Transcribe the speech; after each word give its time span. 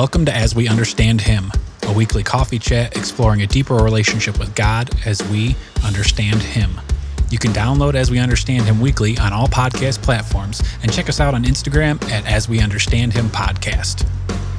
Welcome 0.00 0.24
to 0.24 0.34
As 0.34 0.54
We 0.54 0.66
Understand 0.66 1.20
Him, 1.20 1.52
a 1.82 1.92
weekly 1.92 2.22
coffee 2.22 2.58
chat 2.58 2.96
exploring 2.96 3.42
a 3.42 3.46
deeper 3.46 3.74
relationship 3.74 4.38
with 4.38 4.54
God 4.54 4.88
as 5.04 5.22
we 5.24 5.54
understand 5.84 6.40
Him. 6.40 6.80
You 7.28 7.38
can 7.38 7.52
download 7.52 7.94
As 7.94 8.10
We 8.10 8.18
Understand 8.18 8.64
Him 8.64 8.80
weekly 8.80 9.18
on 9.18 9.34
all 9.34 9.46
podcast 9.46 10.02
platforms 10.02 10.62
and 10.82 10.90
check 10.90 11.10
us 11.10 11.20
out 11.20 11.34
on 11.34 11.44
Instagram 11.44 12.02
at 12.10 12.26
As 12.26 12.48
We 12.48 12.62
Understand 12.62 13.12
Him 13.12 13.26
Podcast. 13.26 14.08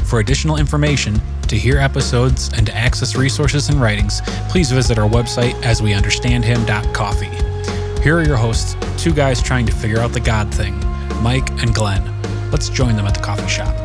For 0.06 0.20
additional 0.20 0.58
information, 0.58 1.20
to 1.48 1.58
hear 1.58 1.80
episodes, 1.80 2.52
and 2.56 2.68
to 2.68 2.78
access 2.78 3.16
resources 3.16 3.70
and 3.70 3.82
writings, 3.82 4.22
please 4.48 4.72
visit 4.72 5.00
our 5.00 5.10
website 5.10 5.54
asweunderstandhim.coffee. 5.64 8.04
Here 8.04 8.16
are 8.16 8.24
your 8.24 8.38
hosts, 8.38 8.76
two 9.04 9.12
guys 9.12 9.42
trying 9.42 9.66
to 9.66 9.74
figure 9.74 10.02
out 10.02 10.14
the 10.14 10.20
God 10.20 10.54
thing, 10.54 10.80
Mike 11.24 11.50
and 11.64 11.74
Glenn. 11.74 12.22
Let's 12.52 12.70
join 12.70 12.96
them 12.96 13.08
at 13.08 13.16
the 13.16 13.22
coffee 13.22 13.50
shop. 13.50 13.81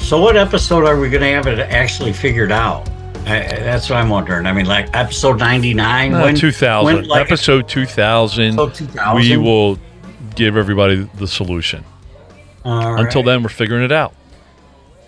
So, 0.00 0.20
what 0.20 0.36
episode 0.36 0.84
are 0.84 0.98
we 0.98 1.08
going 1.08 1.22
to 1.22 1.32
have 1.32 1.46
it 1.46 1.58
actually 1.58 2.12
figured 2.12 2.52
out? 2.52 2.86
I, 3.20 3.40
that's 3.48 3.88
what 3.88 3.96
I'm 3.96 4.10
wondering. 4.10 4.44
I 4.44 4.52
mean, 4.52 4.66
like 4.66 4.94
episode 4.94 5.38
99? 5.38 6.12
Uh, 6.12 6.32
2000. 6.32 6.84
when, 6.84 7.08
like, 7.08 7.24
episode 7.24 7.66
2000. 7.66 8.58
episode 8.58 8.74
2000? 8.74 9.16
We 9.16 9.36
will 9.38 9.78
give 10.36 10.58
everybody 10.58 11.08
the 11.14 11.26
solution. 11.26 11.84
Until 12.64 13.22
then, 13.22 13.42
we're 13.42 13.48
figuring 13.48 13.82
it 13.82 13.92
out. 13.92 14.14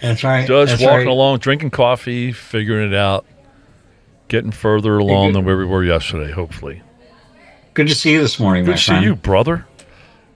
That's 0.01 0.25
right. 0.25 0.47
Just 0.47 0.73
that's 0.73 0.83
walking 0.83 1.07
right. 1.07 1.07
along, 1.07 1.39
drinking 1.39 1.71
coffee, 1.71 2.33
figuring 2.33 2.93
it 2.93 2.97
out, 2.97 3.27
getting 4.29 4.53
further 4.53 4.97
along 4.99 5.35
than 5.35 5.45
where 5.45 5.59
we 5.59 5.67
were 5.67 5.85
yesterday, 5.85 6.33
hopefully. 6.33 6.83
Good 7.75 7.89
to 7.89 7.95
see 7.95 8.13
you 8.13 8.21
this 8.21 8.41
morning, 8.41 8.65
Good 8.65 8.73
to 8.73 8.79
see 8.79 8.87
friend. 8.93 9.05
you, 9.05 9.17
brother. 9.17 9.67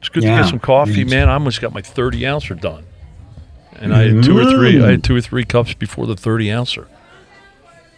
It's 0.00 0.10
good 0.10 0.22
to 0.22 0.28
get 0.28 0.46
some 0.46 0.60
coffee, 0.60 1.04
man. 1.04 1.28
I 1.28 1.34
almost 1.34 1.60
got 1.60 1.72
my 1.72 1.82
30 1.82 2.26
ouncer 2.26 2.54
done. 2.54 2.85
And 3.78 3.94
I 3.94 4.08
had 4.08 4.24
two 4.24 4.38
or 4.38 4.44
three 4.44 4.82
I 4.82 4.90
had 4.92 5.00
mm. 5.00 5.04
two 5.04 5.16
or 5.16 5.20
three 5.20 5.44
cups 5.44 5.74
before 5.74 6.06
the 6.06 6.16
30 6.16 6.50
ouncer. 6.50 6.88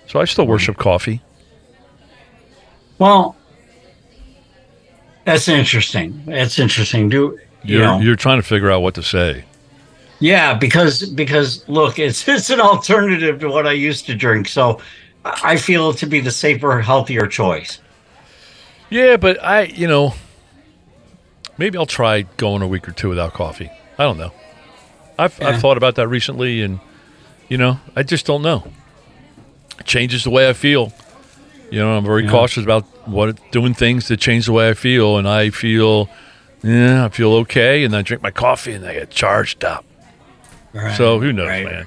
So 0.06 0.20
I 0.20 0.24
still 0.24 0.46
worship 0.46 0.76
coffee. 0.76 1.22
Well, 2.98 3.36
that's 5.24 5.48
interesting. 5.48 6.22
That's 6.26 6.58
interesting. 6.58 7.08
Do 7.08 7.38
you 7.62 7.78
You're, 7.78 7.82
know? 7.82 8.00
you're 8.00 8.16
trying 8.16 8.38
to 8.38 8.46
figure 8.46 8.70
out 8.70 8.80
what 8.80 8.94
to 8.94 9.02
say. 9.02 9.44
Yeah, 10.20 10.54
because 10.54 11.04
because 11.10 11.68
look, 11.68 11.98
it's 11.98 12.26
it's 12.28 12.50
an 12.50 12.60
alternative 12.60 13.38
to 13.40 13.48
what 13.48 13.66
I 13.66 13.72
used 13.72 14.06
to 14.06 14.14
drink, 14.14 14.48
so 14.48 14.80
I 15.24 15.56
feel 15.56 15.90
it 15.90 15.98
to 15.98 16.06
be 16.06 16.20
the 16.20 16.30
safer, 16.30 16.80
healthier 16.80 17.26
choice. 17.26 17.80
Yeah, 18.90 19.16
but 19.16 19.42
I, 19.44 19.64
you 19.64 19.86
know, 19.86 20.14
maybe 21.58 21.76
I'll 21.76 21.86
try 21.86 22.22
going 22.22 22.62
a 22.62 22.68
week 22.68 22.88
or 22.88 22.92
two 22.92 23.10
without 23.10 23.34
coffee. 23.34 23.70
I 23.98 24.04
don't 24.04 24.16
know. 24.16 24.32
I've, 25.18 25.38
Yeah. 25.40 25.48
I've 25.48 25.60
thought 25.60 25.76
about 25.76 25.96
that 25.96 26.08
recently, 26.08 26.62
and, 26.62 26.80
you 27.48 27.58
know, 27.58 27.80
I 27.96 28.02
just 28.02 28.26
don't 28.26 28.42
know. 28.42 28.64
It 29.78 29.86
changes 29.86 30.24
the 30.24 30.30
way 30.30 30.48
I 30.48 30.52
feel. 30.52 30.92
You 31.70 31.80
know, 31.80 31.96
I'm 31.96 32.04
very 32.04 32.24
Yeah. 32.24 32.30
cautious 32.30 32.64
about 32.64 32.84
what 33.06 33.36
doing 33.50 33.74
things 33.74 34.08
that 34.08 34.18
change 34.20 34.46
the 34.46 34.52
way 34.52 34.68
I 34.70 34.74
feel, 34.74 35.18
and 35.18 35.28
I 35.28 35.50
feel, 35.50 36.08
yeah, 36.62 37.04
I 37.04 37.08
feel 37.08 37.32
okay, 37.34 37.84
and 37.84 37.94
I 37.96 38.02
drink 38.02 38.22
my 38.22 38.30
coffee 38.30 38.72
and 38.72 38.84
I 38.86 38.94
get 38.94 39.10
charged 39.10 39.64
up. 39.64 39.84
Right, 40.72 40.96
So 40.96 41.18
who 41.18 41.32
knows, 41.32 41.48
right. 41.48 41.64
man? 41.64 41.86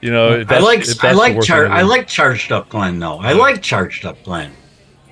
You 0.00 0.10
know, 0.10 0.44
I 0.48 0.58
like 0.58 0.84
I 1.04 1.12
like 1.12 1.40
char- 1.42 1.68
I 1.68 1.82
like 1.82 2.08
charged 2.08 2.50
up 2.50 2.68
Glenn 2.68 2.98
though. 2.98 3.18
I 3.20 3.32
like 3.32 3.62
charged 3.62 4.04
up 4.04 4.22
Glenn. 4.24 4.50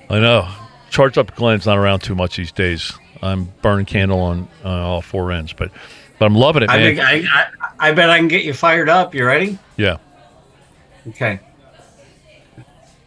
I 0.09 0.19
know. 0.19 0.47
Charged 0.89 1.17
up 1.17 1.33
Glenn's 1.35 1.65
not 1.65 1.77
around 1.77 1.99
too 2.01 2.13
much 2.13 2.35
these 2.35 2.51
days. 2.51 2.91
I'm 3.23 3.45
burning 3.61 3.85
candle 3.85 4.19
on 4.19 4.47
uh, 4.65 4.67
all 4.69 5.01
four 5.01 5.31
ends, 5.31 5.53
but 5.53 5.71
but 6.21 6.27
I'm 6.27 6.35
loving 6.35 6.61
it, 6.61 6.69
I, 6.69 6.77
man. 6.77 6.99
I, 6.99 7.23
I 7.33 7.47
I 7.89 7.91
bet 7.93 8.11
I 8.11 8.19
can 8.19 8.27
get 8.27 8.43
you 8.43 8.53
fired 8.53 8.89
up. 8.89 9.15
You 9.15 9.25
ready? 9.25 9.57
yeah. 9.75 9.97
Okay. 11.07 11.39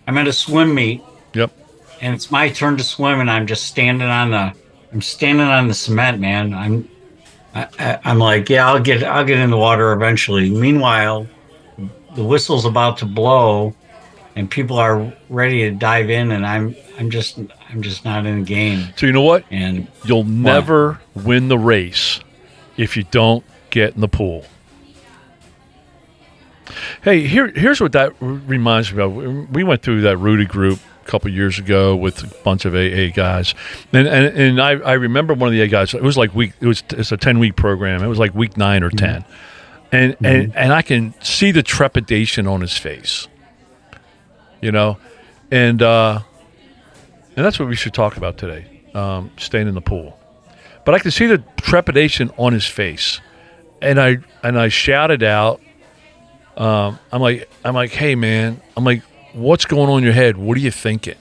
I'm 0.09 0.19
at 0.19 0.27
a 0.27 0.33
swim 0.33 0.75
meet 0.75 1.01
Yep. 1.33 1.53
and 2.01 2.13
it's 2.13 2.33
my 2.33 2.49
turn 2.49 2.77
to 2.77 2.83
swim 2.83 3.21
and 3.21 3.31
I'm 3.31 3.47
just 3.47 3.69
standing 3.69 4.09
on 4.09 4.33
the 4.33 4.53
I'm 4.93 5.01
standing 5.01 5.47
on 5.47 5.69
the 5.69 5.75
cement, 5.75 6.19
man. 6.21 6.53
I'm 6.53 6.89
I, 7.55 7.69
I, 7.79 7.99
I'm 8.05 8.19
like, 8.19 8.51
yeah, 8.51 8.67
I'll 8.67 8.81
get 8.81 9.05
I'll 9.05 9.25
get 9.25 9.39
in 9.39 9.51
the 9.51 9.57
water 9.57 9.93
eventually. 9.93 10.51
Meanwhile, 10.51 11.29
the 12.17 12.25
whistle's 12.25 12.65
about 12.65 12.99
to 12.99 13.07
blow 13.07 13.77
and 14.35 14.51
people 14.51 14.77
are 14.77 15.13
ready 15.29 15.61
to 15.61 15.71
dive 15.71 16.11
in 16.11 16.33
and 16.33 16.45
I'm 16.45 16.75
I'm 16.99 17.11
just 17.11 17.39
I'm 17.71 17.81
just 17.81 18.05
not 18.05 18.27
in 18.27 18.41
the 18.41 18.45
game. 18.45 18.89
So 18.97 19.07
you 19.07 19.13
know 19.13 19.23
what? 19.23 19.45
And 19.53 19.87
You'll 20.05 20.25
never 20.25 21.01
win 21.15 21.47
the 21.47 21.59
race 21.59 22.19
if 22.77 22.97
you 22.97 23.05
don't 23.05 23.45
get 23.71 23.95
in 23.95 24.01
the 24.01 24.09
pool. 24.09 24.45
Hey, 27.03 27.27
here 27.27 27.49
here's 27.49 27.81
what 27.81 27.93
that 27.93 28.15
reminds 28.21 28.93
me 28.93 29.03
of. 29.03 29.51
We 29.51 29.65
went 29.65 29.83
through 29.83 30.03
that 30.03 30.17
Rooted 30.17 30.49
group 30.49 30.81
a 31.03 31.07
couple 31.07 31.31
years 31.31 31.59
ago 31.59 31.95
with 31.95 32.23
a 32.25 32.43
bunch 32.43 32.65
of 32.65 32.75
AA 32.75 33.09
guys, 33.15 33.55
and 33.93 34.09
and, 34.09 34.37
and 34.37 34.61
I, 34.61 34.71
I 34.71 34.93
remember 34.95 35.35
one 35.35 35.49
of 35.49 35.53
the 35.53 35.63
AA 35.63 35.67
guys. 35.67 35.93
It 35.93 36.03
was 36.03 36.17
like 36.17 36.35
week. 36.35 36.53
It 36.61 36.67
was 36.67 36.83
it's 36.91 37.13
a 37.13 37.17
ten 37.17 37.39
week 37.39 37.57
program. 37.57 38.03
It 38.03 38.09
was 38.09 38.19
like 38.19 38.35
week 38.35 38.57
nine 38.57 38.83
or 38.83 38.91
10 38.91 39.25
and 39.95 40.17
and 40.25 40.57
and 40.57 40.73
I 40.73 40.83
can 40.83 41.15
see 41.23 41.53
the 41.53 41.63
trepidation 41.63 42.47
on 42.47 42.61
his 42.61 42.77
face. 42.77 43.29
You 44.61 44.73
know, 44.73 44.99
and 45.51 45.81
uh, 45.81 46.21
and 47.37 47.45
that's 47.45 47.59
what 47.59 47.69
we 47.69 47.77
should 47.77 47.95
talk 47.95 48.17
about 48.17 48.37
today. 48.37 48.67
Um, 48.95 49.31
staying 49.37 49.69
in 49.69 49.75
the 49.75 49.81
pool, 49.81 50.19
but 50.85 50.95
I 50.95 50.99
can 50.99 51.11
see 51.11 51.27
the 51.27 51.39
trepidation 51.57 52.31
on 52.37 52.53
his 52.53 52.67
face, 52.67 53.21
and 53.81 54.01
I 54.01 54.19
and 54.43 54.59
I 54.59 54.69
shouted 54.69 55.23
out. 55.23 55.61
Um, 56.57 56.99
I'm 57.11 57.21
like 57.21 57.51
I'm 57.65 57.75
like, 57.75 57.91
hey 57.91 58.15
man, 58.15 58.61
I'm 58.77 58.85
like, 58.85 59.03
what's 59.33 59.65
going 59.65 59.91
on 59.91 59.99
in 59.99 60.05
your 60.05 60.13
head? 60.13 60.37
What 60.37 60.57
are 60.57 60.61
you 60.61 60.71
thinking? 60.71 61.17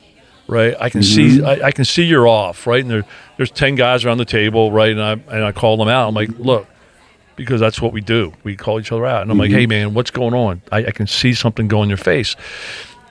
Right? 0.47 0.75
I 0.79 0.89
can 0.89 1.01
see 1.01 1.43
I, 1.43 1.67
I 1.67 1.71
can 1.71 1.85
see 1.85 2.03
you're 2.03 2.27
off. 2.27 2.67
Right? 2.67 2.81
And 2.81 2.91
there, 2.91 3.05
there's 3.37 3.51
ten 3.51 3.75
guys 3.75 4.05
around 4.05 4.19
the 4.19 4.25
table. 4.25 4.71
Right? 4.71 4.91
And 4.91 5.01
I 5.01 5.11
and 5.13 5.43
I 5.43 5.51
called 5.51 5.79
them 5.79 5.87
out. 5.87 6.07
I'm 6.09 6.13
like, 6.13 6.29
look, 6.37 6.67
because 7.35 7.59
that's 7.59 7.81
what 7.81 7.93
we 7.93 8.01
do. 8.01 8.33
We 8.43 8.55
call 8.55 8.79
each 8.79 8.91
other 8.91 9.05
out. 9.05 9.23
And 9.23 9.31
I'm 9.31 9.37
like, 9.37 9.51
hey, 9.51 9.65
man, 9.65 9.93
what's 9.93 10.11
going 10.11 10.33
on? 10.33 10.61
I, 10.71 10.85
I 10.85 10.91
can 10.91 11.07
see 11.07 11.33
something 11.33 11.67
go 11.67 11.81
in 11.81 11.89
your 11.89 11.97
face. 11.97 12.35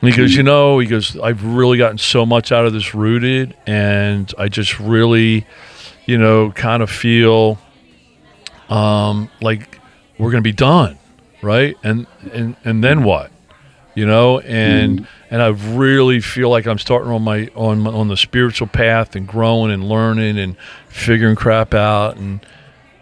And 0.00 0.10
he 0.10 0.16
goes, 0.16 0.34
you 0.34 0.42
know, 0.42 0.78
he 0.78 0.86
goes, 0.86 1.18
I've 1.18 1.44
really 1.44 1.78
gotten 1.78 1.98
so 1.98 2.26
much 2.26 2.52
out 2.52 2.66
of 2.66 2.72
this 2.72 2.94
rooted. 2.94 3.56
And 3.66 4.32
I 4.36 4.48
just 4.48 4.78
really, 4.80 5.46
you 6.06 6.18
know, 6.18 6.50
kind 6.52 6.82
of 6.82 6.90
feel 6.90 7.58
um, 8.68 9.30
like 9.40 9.78
we're 10.18 10.30
going 10.30 10.42
to 10.42 10.48
be 10.48 10.52
done. 10.52 10.98
Right. 11.42 11.76
And, 11.82 12.06
and, 12.32 12.56
and 12.64 12.84
then 12.84 13.04
what? 13.04 13.30
You 13.94 14.06
know, 14.06 14.40
and 14.40 15.00
mm-hmm. 15.00 15.34
and 15.34 15.42
I 15.42 15.48
really 15.48 16.20
feel 16.20 16.48
like 16.48 16.66
I'm 16.66 16.78
starting 16.78 17.10
on 17.10 17.20
my 17.20 17.48
on 17.54 17.80
my, 17.80 17.90
on 17.90 18.08
the 18.08 18.16
spiritual 18.16 18.66
path 18.66 19.14
and 19.16 19.28
growing 19.28 19.70
and 19.70 19.86
learning 19.86 20.38
and 20.38 20.56
figuring 20.88 21.36
crap 21.36 21.74
out 21.74 22.16
and 22.16 22.40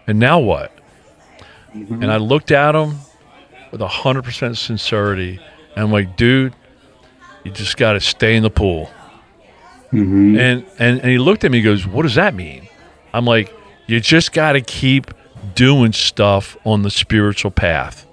and 0.08 0.18
now 0.18 0.40
what? 0.40 0.72
Mm-hmm. 1.74 2.02
And 2.02 2.10
I 2.10 2.16
looked 2.16 2.50
at 2.50 2.74
him 2.74 2.96
with 3.70 3.80
100% 3.80 4.56
sincerity. 4.56 5.38
And 5.76 5.84
I'm 5.84 5.92
like, 5.92 6.16
dude, 6.16 6.54
you 7.44 7.52
just 7.52 7.76
got 7.76 7.92
to 7.92 8.00
stay 8.00 8.34
in 8.36 8.42
the 8.42 8.50
pool. 8.50 8.90
Mm-hmm. 9.92 10.38
And, 10.38 10.66
and, 10.78 11.00
and 11.00 11.10
he 11.10 11.18
looked 11.18 11.44
at 11.44 11.50
me 11.50 11.58
and 11.58 11.64
goes, 11.64 11.86
what 11.86 12.02
does 12.02 12.16
that 12.16 12.34
mean? 12.34 12.68
I'm 13.12 13.24
like, 13.24 13.54
you 13.86 14.00
just 14.00 14.32
got 14.32 14.52
to 14.52 14.60
keep 14.60 15.10
doing 15.54 15.92
stuff 15.92 16.56
on 16.64 16.82
the 16.82 16.90
spiritual 16.90 17.50
path, 17.50 18.06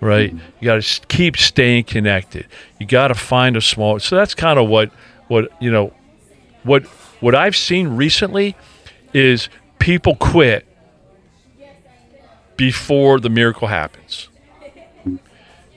right? 0.00 0.32
You 0.60 0.64
got 0.66 0.82
to 0.82 1.00
keep 1.08 1.36
staying 1.36 1.84
connected. 1.84 2.46
You 2.78 2.86
got 2.86 3.08
to 3.08 3.14
find 3.14 3.56
a 3.56 3.60
small. 3.60 3.98
So 3.98 4.16
that's 4.16 4.34
kind 4.34 4.58
of 4.58 4.68
what, 4.68 4.90
what, 5.28 5.50
you 5.60 5.70
know, 5.70 5.92
what, 6.62 6.84
what 7.20 7.34
I've 7.34 7.56
seen 7.56 7.88
recently 7.88 8.56
is 9.12 9.48
people 9.78 10.16
quit 10.16 10.66
before 12.56 13.18
the 13.20 13.30
miracle 13.30 13.68
happens. 13.68 14.28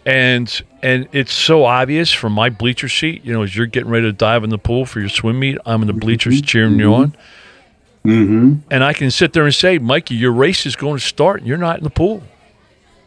And 0.05 0.61
and 0.81 1.07
it's 1.13 1.31
so 1.31 1.63
obvious 1.63 2.11
from 2.11 2.33
my 2.33 2.49
bleacher 2.49 2.89
seat, 2.89 3.23
you 3.23 3.31
know, 3.31 3.43
as 3.43 3.55
you're 3.55 3.67
getting 3.67 3.89
ready 3.89 4.05
to 4.05 4.11
dive 4.11 4.43
in 4.43 4.49
the 4.49 4.57
pool 4.57 4.85
for 4.85 4.99
your 4.99 5.07
swim 5.07 5.39
meet, 5.39 5.57
I'm 5.65 5.81
in 5.81 5.87
the 5.87 5.93
bleachers 5.93 6.41
cheering 6.41 6.77
you 6.77 6.93
on. 6.93 7.15
Mm-hmm. 8.05 8.55
And 8.69 8.83
I 8.83 8.93
can 8.93 9.11
sit 9.11 9.33
there 9.33 9.43
and 9.45 9.53
say, 9.53 9.77
Mikey, 9.77 10.15
your 10.15 10.31
race 10.31 10.65
is 10.65 10.75
going 10.75 10.97
to 10.99 11.03
start 11.03 11.39
and 11.39 11.47
you're 11.47 11.57
not 11.57 11.77
in 11.77 11.83
the 11.83 11.89
pool. 11.89 12.23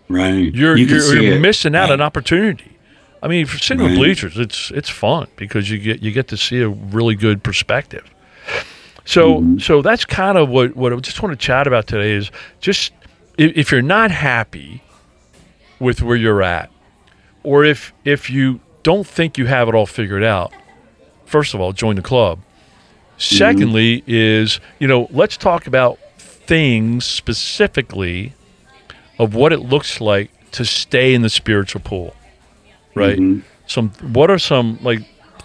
right. 0.08 0.54
You're 0.54 0.76
you 0.76 0.86
you're, 0.86 1.22
you're 1.22 1.40
missing 1.40 1.74
out 1.74 1.84
Right. 1.88 1.94
an 1.94 2.00
opportunity. 2.00 2.72
I 3.22 3.28
mean, 3.28 3.46
for 3.46 3.58
sitting 3.58 3.84
in 3.84 3.92
the 3.92 3.96
bleachers, 3.98 4.38
it's 4.38 4.70
it's 4.70 4.88
fun 4.90 5.26
because 5.36 5.68
you 5.70 5.78
get 5.78 6.02
you 6.02 6.12
get 6.12 6.28
to 6.28 6.36
see 6.36 6.60
a 6.60 6.68
really 6.68 7.14
good 7.14 7.42
perspective. 7.42 8.04
So 9.04 9.40
Mm-hmm. 9.40 9.58
so 9.58 9.82
that's 9.82 10.04
kind 10.04 10.38
of 10.38 10.48
what 10.48 10.76
what 10.76 10.92
I 10.92 10.96
just 10.96 11.22
want 11.22 11.38
to 11.38 11.46
chat 11.46 11.66
about 11.66 11.86
today 11.86 12.12
is 12.12 12.30
just 12.60 12.92
if, 13.38 13.56
if 13.56 13.72
you're 13.72 13.82
not 13.82 14.10
happy 14.10 14.82
with 15.78 16.02
where 16.02 16.16
you're 16.16 16.42
at, 16.42 16.70
or 17.42 17.64
if 17.64 17.92
if 18.04 18.30
you 18.30 18.60
don't 18.82 19.06
think 19.06 19.36
you 19.38 19.46
have 19.46 19.68
it 19.68 19.74
all 19.74 19.86
figured 19.86 20.22
out, 20.24 20.52
first 21.24 21.52
of 21.54 21.60
all, 21.60 21.72
join 21.72 21.96
the 21.96 22.02
club. 22.02 22.38
Secondly, 23.18 24.02
is 24.06 24.60
you 24.78 24.86
know 24.88 25.08
let's 25.10 25.36
talk 25.36 25.66
about 25.66 25.98
things 26.18 27.04
specifically 27.04 28.32
of 29.18 29.34
what 29.34 29.52
it 29.52 29.60
looks 29.60 30.00
like 30.00 30.30
to 30.52 30.64
stay 30.64 31.14
in 31.14 31.22
the 31.22 31.28
spiritual 31.30 31.80
pool, 31.80 32.14
right? 32.94 33.18
Mhm. 33.18 33.42
Some 33.66 33.90
what 34.12 34.30
are 34.30 34.38
some 34.38 34.78
like 34.82 35.00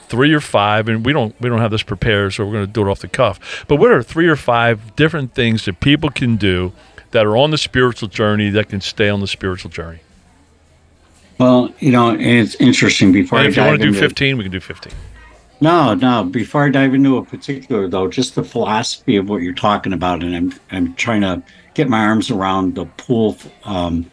three 0.09 0.33
or 0.33 0.41
five, 0.41 0.89
and 0.89 1.06
we 1.06 1.13
don't 1.13 1.33
we 1.39 1.50
don't 1.50 1.59
have 1.59 1.71
this 1.71 1.83
prepared, 1.83 2.33
so 2.33 2.45
we're 2.45 2.51
going 2.51 2.65
to 2.65 2.71
do 2.71 2.81
it 2.85 2.91
off 2.91 3.00
the 3.00 3.07
cuff. 3.07 3.63
But 3.68 3.77
what 3.77 3.91
are 3.91 4.03
three 4.03 4.27
or 4.27 4.35
five 4.35 4.95
different 4.95 5.33
things 5.33 5.65
that 5.65 5.79
people 5.79 6.09
can 6.09 6.35
do 6.35 6.74
that 7.12 7.25
are 7.25 7.38
on 7.38 7.51
the 7.51 7.57
spiritual 7.57 8.09
journey 8.09 8.50
that 8.50 8.69
can 8.69 8.81
stay 8.81 9.09
on 9.09 9.21
the 9.21 9.27
spiritual 9.27 9.71
journey? 9.71 10.00
Well, 11.38 11.74
you 11.79 11.91
know, 11.91 12.09
and 12.09 12.21
it's 12.21 12.56
interesting. 12.56 13.12
Before 13.12 13.39
And 13.39 13.47
I 13.47 13.50
if 13.50 13.57
you 13.57 13.63
want 13.63 13.79
to 13.79 13.83
do 13.83 13.88
into- 13.89 14.00
15, 14.00 14.38
we 14.38 14.44
can 14.44 14.51
do 14.51 14.59
15. 14.59 14.94
No, 15.62 15.94
no. 15.94 16.24
Before 16.24 16.66
I 16.66 16.69
dive 16.69 16.96
into 16.96 17.18
a 17.18 17.24
particular, 17.24 17.88
though, 17.88 18.08
just 18.08 18.34
the 18.34 18.44
philosophy 18.44 19.16
of 19.16 19.30
what 19.30 19.44
you're 19.44 19.54
talking 19.54 19.94
about, 19.94 20.24
and 20.24 20.36
I'm 20.36 20.54
I'm 20.72 20.94
trying 20.96 21.22
to 21.22 21.44
get 21.75 21.88
my 21.88 22.00
arms 22.00 22.31
around 22.31 22.74
the 22.74 22.86
pool 22.86 23.38
um, 23.63 24.10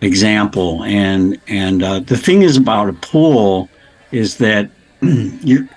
example, 0.00 0.82
and 0.82 1.40
and 1.46 1.84
uh, 1.84 2.00
the 2.00 2.16
thing 2.16 2.42
is 2.42 2.56
about 2.56 2.88
a 2.88 2.94
pool 2.94 3.68
is 4.10 4.38
that 4.38 4.70
you 5.00 5.68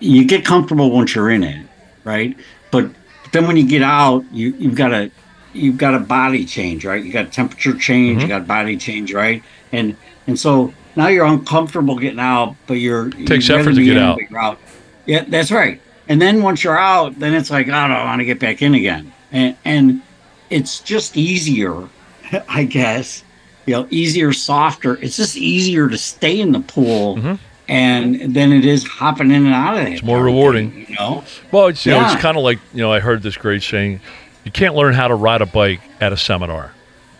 you 0.00 0.24
get 0.24 0.46
comfortable 0.46 0.90
once 0.90 1.14
you're 1.14 1.30
in 1.30 1.44
it, 1.44 1.66
right? 2.04 2.34
But 2.70 2.90
then 3.32 3.46
when 3.46 3.58
you 3.58 3.68
get 3.68 3.82
out, 3.82 4.24
you 4.32 4.54
you've 4.58 4.76
got 4.76 4.94
a 4.94 5.10
you've 5.52 5.76
got 5.76 5.94
a 5.94 6.00
body 6.00 6.46
change, 6.46 6.86
right? 6.86 7.04
You 7.04 7.12
got 7.12 7.26
a 7.26 7.30
temperature 7.30 7.76
change, 7.76 8.22
you 8.22 8.28
got 8.28 8.46
body 8.46 8.78
change, 8.78 9.12
right? 9.12 9.42
And 9.72 9.94
and 10.26 10.38
so 10.38 10.72
now 10.98 11.06
you're 11.08 11.24
uncomfortable 11.24 11.96
getting 11.96 12.18
out, 12.20 12.56
but 12.66 12.74
you're 12.74 13.08
Takes 13.10 13.48
effort 13.48 13.74
to 13.76 13.84
get 13.84 13.96
out. 13.96 14.18
out. 14.36 14.58
Yeah, 15.06 15.24
that's 15.26 15.50
right. 15.50 15.80
And 16.08 16.20
then 16.20 16.42
once 16.42 16.62
you're 16.64 16.78
out, 16.78 17.18
then 17.18 17.34
it's 17.34 17.50
like, 17.50 17.68
oh, 17.68 17.72
I 17.72 17.88
don't 17.88 18.04
want 18.06 18.20
to 18.20 18.24
get 18.26 18.38
back 18.40 18.60
in 18.60 18.74
again. 18.74 19.12
And 19.32 19.56
and 19.64 20.02
it's 20.50 20.80
just 20.80 21.16
easier, 21.16 21.88
I 22.48 22.64
guess. 22.64 23.24
You 23.66 23.74
know, 23.74 23.86
easier, 23.90 24.32
softer. 24.32 24.96
It's 25.02 25.16
just 25.18 25.36
easier 25.36 25.88
to 25.88 25.98
stay 25.98 26.40
in 26.40 26.52
the 26.52 26.60
pool. 26.60 27.16
Mhm. 27.16 27.38
And 27.70 28.34
than 28.34 28.50
it 28.52 28.64
is 28.64 28.82
hopping 28.86 29.30
in 29.30 29.44
and 29.44 29.54
out 29.54 29.76
of 29.76 29.86
it. 29.86 29.92
It's 29.92 30.02
more 30.02 30.22
rewarding. 30.24 30.86
You 30.88 30.94
know, 30.96 31.22
Well, 31.52 31.66
it's, 31.66 31.84
you 31.84 31.92
know, 31.92 32.02
it's 32.02 32.16
kind 32.18 32.38
of 32.38 32.42
like, 32.42 32.58
you 32.72 32.80
know, 32.80 32.90
I 32.90 32.98
heard 32.98 33.22
this 33.22 33.36
great 33.36 33.62
saying 33.62 34.00
you 34.44 34.50
can't 34.50 34.74
learn 34.74 34.94
how 34.94 35.06
to 35.06 35.14
ride 35.14 35.42
a 35.42 35.46
bike 35.46 35.82
at 36.00 36.10
a 36.10 36.16
seminar, 36.16 36.72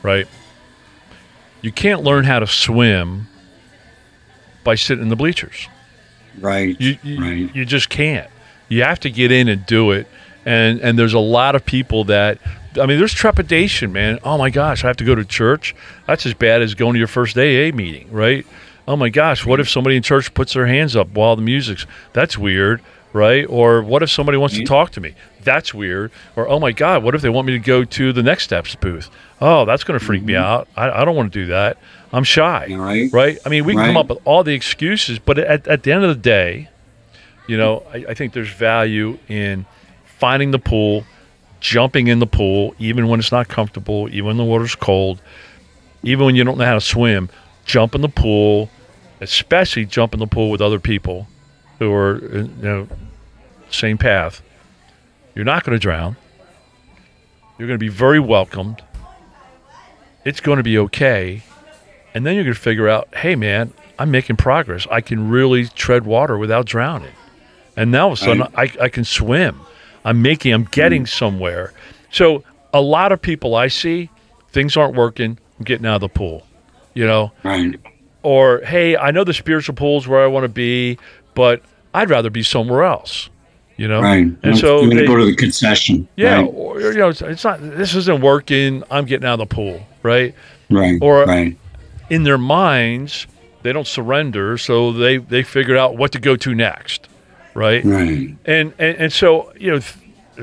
right? 0.03 0.27
You 1.61 1.71
can't 1.71 2.03
learn 2.03 2.25
how 2.25 2.39
to 2.39 2.47
swim 2.47 3.27
by 4.65 4.75
sitting 4.75 5.03
in 5.03 5.09
the 5.09 5.17
bleachers. 5.17 5.69
right? 6.41 6.79
You, 6.81 6.99
you, 7.03 7.21
right. 7.21 7.55
you 7.57 7.65
just 7.65 7.89
can't. 7.89 8.31
You 8.69 8.83
have 8.83 9.01
to 9.01 9.11
get 9.11 9.33
in 9.33 9.49
and 9.49 9.65
do 9.67 9.91
it. 9.93 10.07
And 10.45 10.81
and 10.81 10.99
there's 10.99 11.15
a 11.15 11.19
lot 11.19 11.55
of 11.55 11.65
people 11.65 12.05
that 12.05 12.39
I 12.81 12.87
mean, 12.87 12.99
there's 12.99 13.13
trepidation, 13.13 13.93
man. 13.93 14.19
Oh 14.23 14.39
my 14.39 14.51
gosh, 14.51 14.85
I 14.85 14.87
have 14.87 14.97
to 14.99 15.05
go 15.05 15.15
to 15.15 15.25
church. 15.25 15.75
That's 16.07 16.25
as 16.27 16.35
bad 16.35 16.63
as 16.63 16.75
going 16.75 16.93
to 16.95 16.99
your 16.99 17.09
first 17.09 17.37
AA 17.37 17.75
meeting, 17.75 18.11
right? 18.13 18.47
Oh 18.87 18.97
my 18.97 19.09
gosh, 19.11 19.45
what 19.45 19.61
if 19.61 19.69
somebody 19.69 19.97
in 19.97 20.03
church 20.03 20.33
puts 20.35 20.55
their 20.55 20.67
hands 20.67 20.97
up 20.97 21.09
while 21.09 21.37
the 21.37 21.43
music's? 21.43 21.87
That's 22.13 22.39
weird, 22.39 22.81
right? 23.13 23.47
Or 23.49 23.83
what 23.83 24.03
if 24.03 24.11
somebody 24.11 24.39
wants 24.39 24.55
to 24.57 24.63
mm-hmm. 24.63 24.73
talk 24.73 24.91
to 24.93 25.01
me? 25.01 25.15
That's 25.43 25.73
weird. 25.73 26.11
Or 26.37 26.49
oh 26.49 26.59
my 26.59 26.73
god, 26.73 27.03
what 27.03 27.15
if 27.15 27.23
they 27.23 27.29
want 27.29 27.47
me 27.47 27.53
to 27.55 27.59
go 27.59 27.85
to 27.85 28.13
the 28.13 28.23
next 28.23 28.45
steps 28.45 28.75
booth? 28.75 29.11
Oh, 29.41 29.65
that's 29.65 29.85
going 29.85 29.99
to 29.99 30.05
freak 30.05 30.23
me 30.23 30.35
mm-hmm. 30.35 30.43
out. 30.43 30.69
I, 30.77 31.03
I 31.03 31.05
don't 31.05 31.17
want 31.17 31.33
to 31.33 31.39
do 31.41 31.47
that. 31.47 31.79
I'm 32.13 32.25
shy 32.25 32.75
right. 32.75 33.13
right? 33.13 33.39
I 33.45 33.49
mean, 33.49 33.65
we 33.65 33.75
can 33.75 33.85
come 33.85 33.97
up 33.97 34.09
with 34.09 34.21
all 34.25 34.43
the 34.43 34.55
excuses, 34.55 35.19
but 35.19 35.39
at, 35.39 35.67
at 35.69 35.83
the 35.83 35.93
end 35.93 36.05
of 36.05 36.09
the 36.09 36.21
day, 36.21 36.69
you 37.47 37.57
know, 37.57 37.83
I, 37.93 38.07
I 38.11 38.15
think 38.15 38.33
there's 38.33 38.51
value 38.51 39.19
in 39.29 39.67
finding 40.05 40.51
the 40.51 40.59
pool, 40.59 41.05
jumping 41.61 42.09
in 42.09 42.19
the 42.19 42.27
pool, 42.27 42.75
even 42.79 43.09
when 43.09 43.21
it's 43.21 43.33
not 43.33 43.49
comfortable, 43.49 44.09
even 44.09 44.27
when 44.27 44.37
the 44.37 44.45
water's 44.45 44.75
cold, 44.75 45.21
even 46.03 46.25
when 46.25 46.35
you 46.35 46.45
don't 46.45 46.59
know 46.59 46.65
how 46.65 46.75
to 46.75 46.81
swim. 46.81 47.29
Jump 47.65 47.95
in 47.95 48.01
the 48.01 48.09
pool, 48.09 48.71
especially 49.21 49.85
jump 49.85 50.15
in 50.15 50.21
the 50.21 50.27
pool 50.27 50.51
with 50.51 50.63
other 50.63 50.81
people 50.81 51.27
who 51.79 51.93
are, 51.93 52.17
uh, 52.17 52.39
you 52.39 52.49
know, 52.63 52.89
same 53.71 53.99
path. 53.99 54.43
You're 55.35 55.45
not 55.45 55.65
going 55.65 55.75
to 55.77 55.81
drown. 55.81 56.17
You're 57.59 57.69
going 57.69 57.79
to 57.79 57.85
be 57.85 57.89
very 57.89 58.21
welcomed. 58.21 58.83
It's 60.25 60.41
going 60.41 60.59
to 60.59 60.63
be 60.63 60.79
okay 60.79 61.43
and 62.15 62.27
then 62.27 62.35
you're 62.35 62.45
going 62.45 62.55
to 62.55 62.61
figure 62.61 62.89
out, 62.89 63.09
hey 63.15 63.37
man, 63.37 63.73
I'm 63.99 64.11
making 64.11 64.37
progress. 64.37 64.87
I 64.91 65.01
can 65.01 65.29
really 65.29 65.67
tread 65.67 66.05
water 66.05 66.37
without 66.39 66.67
drowning, 66.67 67.13
and 67.77 67.91
now 67.91 68.07
all 68.07 68.13
of 68.15 68.19
a 68.19 68.23
sudden 68.23 68.43
I, 68.57 68.73
I 68.81 68.89
can 68.89 69.05
swim. 69.05 69.61
I'm 70.05 70.23
making, 70.23 70.53
I'm 70.53 70.65
getting 70.65 71.07
somewhere. 71.07 71.73
So 72.11 72.43
a 72.73 72.81
lot 72.81 73.13
of 73.13 73.21
people 73.21 73.55
I 73.55 73.69
see, 73.69 74.11
things 74.51 74.77
aren't 74.77 74.95
working. 74.97 75.39
I'm 75.59 75.65
getting 75.65 75.87
out 75.87 75.97
of 75.97 76.01
the 76.01 76.09
pool, 76.09 76.47
you 76.95 77.07
know, 77.07 77.33
Right. 77.45 77.79
or 78.23 78.63
hey, 78.65 78.97
I 78.97 79.11
know 79.11 79.25
the 79.25 79.35
spiritual 79.35 79.75
pool 79.75 79.99
is 79.99 80.09
where 80.09 80.23
I 80.23 80.27
want 80.27 80.45
to 80.45 80.49
be, 80.49 80.99
but 81.39 81.63
I'd 81.95 82.11
rather 82.11 82.29
be 82.31 82.43
somewhere 82.43 82.83
else, 82.85 83.31
you 83.79 83.89
know. 83.89 84.03
Right. 84.03 84.27
And 84.43 84.59
so 84.59 84.81
I'm 84.81 84.87
going 84.91 84.99
to 84.99 85.07
go 85.07 85.17
to 85.17 85.25
the 85.25 85.35
concession. 85.37 86.07
yeah, 86.17 86.41
Right. 86.41 86.51
or, 86.53 86.81
you 86.83 86.99
know, 86.99 87.09
it's, 87.09 87.23
it's 87.23 87.45
not. 87.45 87.61
This 87.63 87.95
isn't 87.95 88.21
working. 88.21 88.83
I'm 88.91 89.07
getting 89.07 89.27
out 89.27 89.41
of 89.41 89.49
the 89.49 89.55
pool, 89.55 89.81
right? 90.03 90.35
Right. 90.69 90.99
or- 91.01 91.25
right. 91.25 91.57
in 92.11 92.25
their 92.25 92.39
minds 92.39 93.27
they 93.63 93.73
don't 93.73 93.87
surrender 93.87 94.57
so 94.59 94.93
they 94.93 95.17
they 95.19 95.43
figure 95.43 95.77
out 95.77 95.97
what 95.97 96.13
to 96.13 96.19
go 96.21 96.37
to 96.37 96.55
next 96.55 97.09
right 97.55 97.85
Right. 97.85 98.37
and 98.45 98.73
and, 98.79 98.97
and 98.99 99.13
so 99.13 99.53
you 99.59 99.71
know 99.73 99.81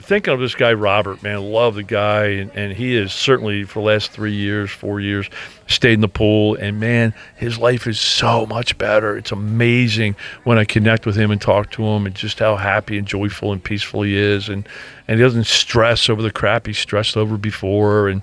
thinking 0.01 0.33
of 0.33 0.39
this 0.39 0.55
guy 0.55 0.73
robert 0.73 1.23
man 1.23 1.41
love 1.41 1.75
the 1.75 1.83
guy 1.83 2.25
and, 2.25 2.51
and 2.53 2.73
he 2.73 2.95
is 2.95 3.13
certainly 3.13 3.63
for 3.63 3.79
the 3.79 3.85
last 3.85 4.11
three 4.11 4.33
years 4.33 4.69
four 4.69 4.99
years 4.99 5.29
stayed 5.67 5.93
in 5.93 6.01
the 6.01 6.07
pool 6.07 6.55
and 6.55 6.79
man 6.79 7.13
his 7.37 7.57
life 7.57 7.87
is 7.87 7.99
so 7.99 8.45
much 8.45 8.77
better 8.77 9.15
it's 9.17 9.31
amazing 9.31 10.15
when 10.43 10.57
i 10.57 10.65
connect 10.65 11.05
with 11.05 11.15
him 11.15 11.31
and 11.31 11.39
talk 11.39 11.71
to 11.71 11.81
him 11.83 12.05
and 12.05 12.13
just 12.13 12.39
how 12.39 12.55
happy 12.57 12.97
and 12.97 13.07
joyful 13.07 13.53
and 13.53 13.63
peaceful 13.63 14.01
he 14.01 14.15
is 14.17 14.49
and 14.49 14.67
and 15.07 15.17
he 15.17 15.23
doesn't 15.23 15.45
stress 15.45 16.09
over 16.09 16.21
the 16.21 16.31
crap 16.31 16.67
he 16.67 16.73
stressed 16.73 17.15
over 17.15 17.37
before 17.37 18.09
and 18.09 18.21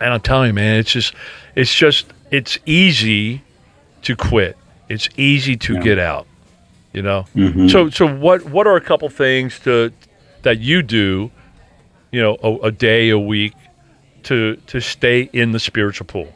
and 0.00 0.14
I'm 0.14 0.20
telling 0.20 0.46
you, 0.46 0.54
man, 0.54 0.76
it's 0.78 0.92
just, 0.92 1.12
it's 1.56 1.74
just, 1.74 2.06
it's 2.30 2.56
easy 2.66 3.42
to 4.02 4.14
quit. 4.14 4.56
It's 4.88 5.08
easy 5.16 5.56
to 5.56 5.74
Yeah. 5.74 5.80
get 5.80 5.98
out. 5.98 6.28
You 6.92 7.02
know. 7.02 7.26
Mhm. 7.34 7.68
So, 7.68 7.90
so 7.90 8.06
what? 8.06 8.44
What 8.44 8.68
are 8.68 8.76
a 8.76 8.80
couple 8.80 9.08
things 9.08 9.58
to 9.64 9.92
that 10.48 10.60
you 10.60 10.82
do? 10.82 11.30
You 12.10 12.22
know, 12.22 12.38
a, 12.42 12.68
a 12.68 12.70
day, 12.70 13.10
a 13.10 13.18
week, 13.18 13.52
to 14.24 14.56
to 14.68 14.80
stay 14.80 15.28
in 15.34 15.52
the 15.52 15.60
spiritual 15.60 16.06
pool. 16.06 16.32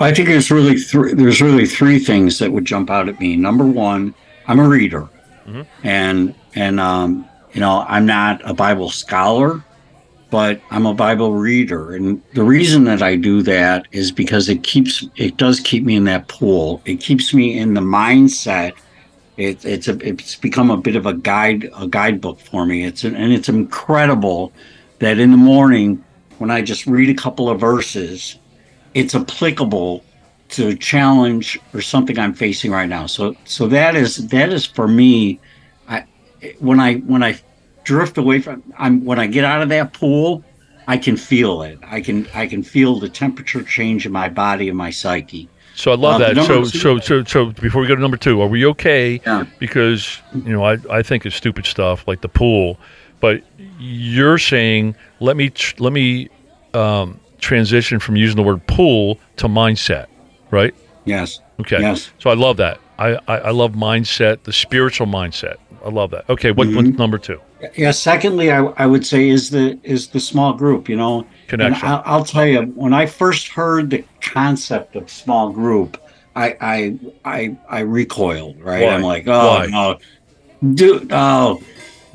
I 0.00 0.14
think 0.14 0.28
there's 0.28 0.50
really 0.50 0.78
three. 0.78 1.12
There's 1.12 1.42
really 1.42 1.66
three 1.66 1.98
things 1.98 2.38
that 2.38 2.50
would 2.52 2.64
jump 2.64 2.88
out 2.90 3.06
at 3.10 3.20
me. 3.20 3.36
Number 3.36 3.66
one, 3.66 4.14
I'm 4.46 4.58
a 4.58 4.66
reader, 4.66 5.06
Mhm. 5.46 5.66
and 5.84 6.34
and 6.54 6.80
um, 6.80 7.26
you 7.52 7.60
know 7.60 7.84
I'm 7.86 8.06
not 8.06 8.40
a 8.48 8.54
Bible 8.54 8.88
scholar, 8.88 9.62
but 10.30 10.62
I'm 10.70 10.86
a 10.86 10.94
Bible 10.94 11.34
reader, 11.34 11.92
and 11.94 12.22
the 12.32 12.42
reason 12.42 12.84
that 12.84 13.02
I 13.02 13.16
do 13.16 13.42
that 13.42 13.86
is 13.92 14.10
because 14.10 14.48
it 14.48 14.62
keeps 14.62 15.06
it 15.16 15.36
does 15.36 15.60
keep 15.60 15.84
me 15.84 15.94
in 15.94 16.04
that 16.04 16.26
pool. 16.28 16.80
It 16.86 17.00
keeps 17.00 17.34
me 17.34 17.58
in 17.58 17.74
the 17.74 17.82
mindset. 17.82 18.72
It, 19.40 19.64
it's 19.64 19.88
a, 19.88 19.96
it's 20.06 20.36
become 20.36 20.70
a 20.70 20.76
bit 20.76 20.96
of 20.96 21.06
a 21.06 21.14
guide 21.14 21.70
a 21.76 21.86
guidebook 21.86 22.40
for 22.40 22.66
me. 22.66 22.84
It's 22.84 23.04
an, 23.04 23.16
and 23.16 23.32
it's 23.32 23.48
incredible 23.48 24.52
that 24.98 25.18
in 25.18 25.30
the 25.30 25.36
morning 25.36 26.04
when 26.38 26.50
I 26.50 26.62
just 26.62 26.86
read 26.86 27.08
a 27.10 27.14
couple 27.14 27.48
of 27.48 27.60
verses 27.60 28.38
it's 28.94 29.14
applicable 29.14 30.04
to 30.50 30.68
a 30.68 30.74
challenge 30.74 31.58
or 31.72 31.80
something 31.80 32.18
I'm 32.18 32.34
facing 32.34 32.72
right 32.72 32.88
now. 32.88 33.06
So 33.06 33.36
so 33.44 33.66
that 33.68 33.94
is 33.96 34.28
that 34.28 34.52
is 34.52 34.66
for 34.66 34.88
me. 34.88 35.40
I 35.88 36.04
when 36.58 36.80
I 36.80 36.96
when 36.96 37.22
I 37.22 37.40
drift 37.84 38.18
away 38.18 38.40
from 38.40 38.62
I'm 38.76 39.04
when 39.04 39.18
I 39.18 39.26
get 39.26 39.44
out 39.44 39.62
of 39.62 39.68
that 39.68 39.92
pool, 39.92 40.44
I 40.88 40.98
can 40.98 41.16
feel 41.16 41.62
it. 41.62 41.78
I 41.84 42.00
can 42.00 42.26
I 42.34 42.46
can 42.46 42.62
feel 42.62 42.98
the 42.98 43.08
temperature 43.08 43.62
change 43.62 44.06
in 44.06 44.12
my 44.12 44.28
body 44.28 44.68
and 44.68 44.76
my 44.76 44.90
psyche. 44.90 45.48
So 45.80 45.92
I 45.92 45.94
love 45.94 46.20
Uh, 46.20 46.34
that. 46.34 46.46
So, 46.46 46.64
so, 46.64 46.98
so, 46.98 47.24
so, 47.24 47.46
before 47.52 47.80
we 47.80 47.88
go 47.88 47.94
to 47.94 48.00
number 48.00 48.18
two, 48.18 48.42
are 48.42 48.46
we 48.48 48.66
okay? 48.66 49.18
Yeah. 49.24 49.44
Because 49.58 50.18
you 50.34 50.52
know, 50.52 50.62
I, 50.62 50.76
I 50.90 51.02
think 51.02 51.24
it's 51.24 51.34
stupid 51.34 51.64
stuff 51.64 52.06
like 52.06 52.20
the 52.20 52.28
pool, 52.28 52.78
but 53.20 53.42
you're 53.78 54.36
saying 54.36 54.94
let 55.20 55.38
me 55.38 55.48
tr- 55.48 55.76
let 55.78 55.94
me 55.94 56.28
um, 56.74 57.18
transition 57.38 57.98
from 57.98 58.16
using 58.16 58.36
the 58.36 58.42
word 58.42 58.66
pool 58.66 59.18
to 59.38 59.48
mindset, 59.48 60.06
right? 60.50 60.74
Yes. 61.06 61.40
Okay. 61.60 61.80
Yes. 61.80 62.12
So 62.18 62.28
I 62.28 62.34
love 62.34 62.58
that. 62.58 62.78
I, 62.98 63.14
I, 63.26 63.38
I 63.38 63.50
love 63.50 63.72
mindset, 63.72 64.42
the 64.42 64.52
spiritual 64.52 65.06
mindset. 65.06 65.56
I 65.84 65.88
love 65.90 66.10
that. 66.10 66.28
Okay. 66.28 66.50
What, 66.52 66.68
Mm-hmm. 66.68 66.96
number 66.96 67.18
two? 67.18 67.40
Yeah. 67.76 67.90
Secondly, 67.90 68.50
I, 68.50 68.64
I 68.64 68.86
would 68.86 69.04
say 69.06 69.28
is 69.28 69.50
the 69.50 69.78
is 69.82 70.08
the 70.08 70.20
small 70.20 70.52
group. 70.52 70.88
You 70.88 70.96
know, 70.96 71.26
Connection. 71.48 71.86
I'll, 71.88 72.02
I'll 72.04 72.24
tell 72.24 72.46
you, 72.46 72.62
when 72.74 72.92
I 72.94 73.06
first 73.06 73.48
heard 73.48 73.90
the 73.90 74.04
concept 74.20 74.96
of 74.96 75.10
small 75.10 75.50
group, 75.50 75.96
I 76.36 76.56
I 76.60 76.98
I, 77.24 77.56
I 77.68 77.80
recoiled. 77.80 78.60
Right, 78.60 78.82
Why? 78.84 78.94
I'm 78.94 79.02
like, 79.02 79.24
oh 79.26 79.48
Why? 79.60 79.66
no, 79.66 79.98
dude, 80.74 81.08
oh, 81.12 81.60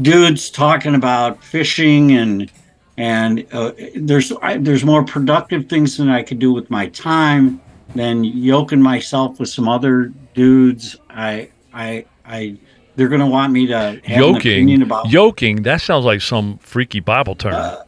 dudes 0.01 0.49
talking 0.49 0.95
about 0.95 1.43
fishing 1.43 2.11
and 2.13 2.51
and 2.97 3.45
uh, 3.51 3.71
there's 3.95 4.31
I, 4.41 4.57
there's 4.57 4.85
more 4.85 5.03
productive 5.03 5.67
things 5.67 5.97
than 5.97 6.09
I 6.09 6.23
could 6.23 6.39
do 6.39 6.53
with 6.53 6.69
my 6.69 6.87
time 6.89 7.59
than 7.93 8.23
yoking 8.23 8.81
myself 8.81 9.39
with 9.39 9.49
some 9.49 9.67
other 9.67 10.11
dudes. 10.33 10.95
I 11.09 11.49
I 11.73 12.05
I 12.25 12.57
they're 12.95 13.09
going 13.09 13.21
to 13.21 13.27
want 13.27 13.51
me 13.51 13.67
to 13.67 13.77
have 13.77 13.93
an 14.03 14.19
yoking, 14.19 14.37
opinion 14.37 14.81
about 14.81 15.09
yoking. 15.09 15.63
That 15.63 15.81
sounds 15.81 16.05
like 16.05 16.21
some 16.21 16.57
freaky 16.59 16.99
Bible 16.99 17.35
term. 17.35 17.53
Uh, 17.53 17.83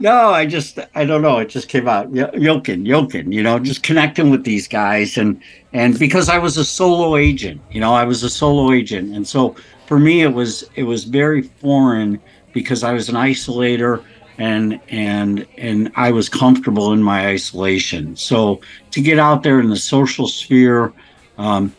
no, 0.00 0.30
I 0.30 0.46
just 0.46 0.78
I 0.94 1.04
don't 1.04 1.22
know. 1.22 1.38
It 1.38 1.48
just 1.48 1.68
came 1.68 1.88
out. 1.88 2.08
Y- 2.08 2.30
yoking, 2.34 2.86
yoking. 2.86 3.32
You 3.32 3.42
know, 3.42 3.58
just 3.58 3.82
connecting 3.82 4.30
with 4.30 4.44
these 4.44 4.68
guys, 4.68 5.18
and 5.18 5.40
and 5.72 5.98
because 5.98 6.28
I 6.28 6.38
was 6.38 6.56
a 6.56 6.64
solo 6.64 7.16
agent, 7.16 7.60
you 7.70 7.80
know, 7.80 7.94
I 7.94 8.04
was 8.04 8.22
a 8.22 8.30
solo 8.30 8.72
agent, 8.72 9.14
and 9.14 9.26
so 9.26 9.56
for 9.86 9.98
me 9.98 10.22
it 10.22 10.32
was 10.32 10.64
it 10.76 10.84
was 10.84 11.04
very 11.04 11.42
foreign 11.42 12.20
because 12.52 12.82
I 12.82 12.92
was 12.92 13.08
an 13.08 13.14
isolator 13.14 14.04
and 14.38 14.80
and 14.88 15.46
and 15.56 15.90
I 15.96 16.12
was 16.12 16.28
comfortable 16.28 16.92
in 16.92 17.02
my 17.02 17.26
isolation. 17.26 18.14
So 18.16 18.60
to 18.92 19.00
get 19.00 19.18
out 19.18 19.42
there 19.42 19.60
in 19.60 19.68
the 19.68 19.76
social 19.76 20.28
sphere, 20.28 20.92
um, 21.38 21.74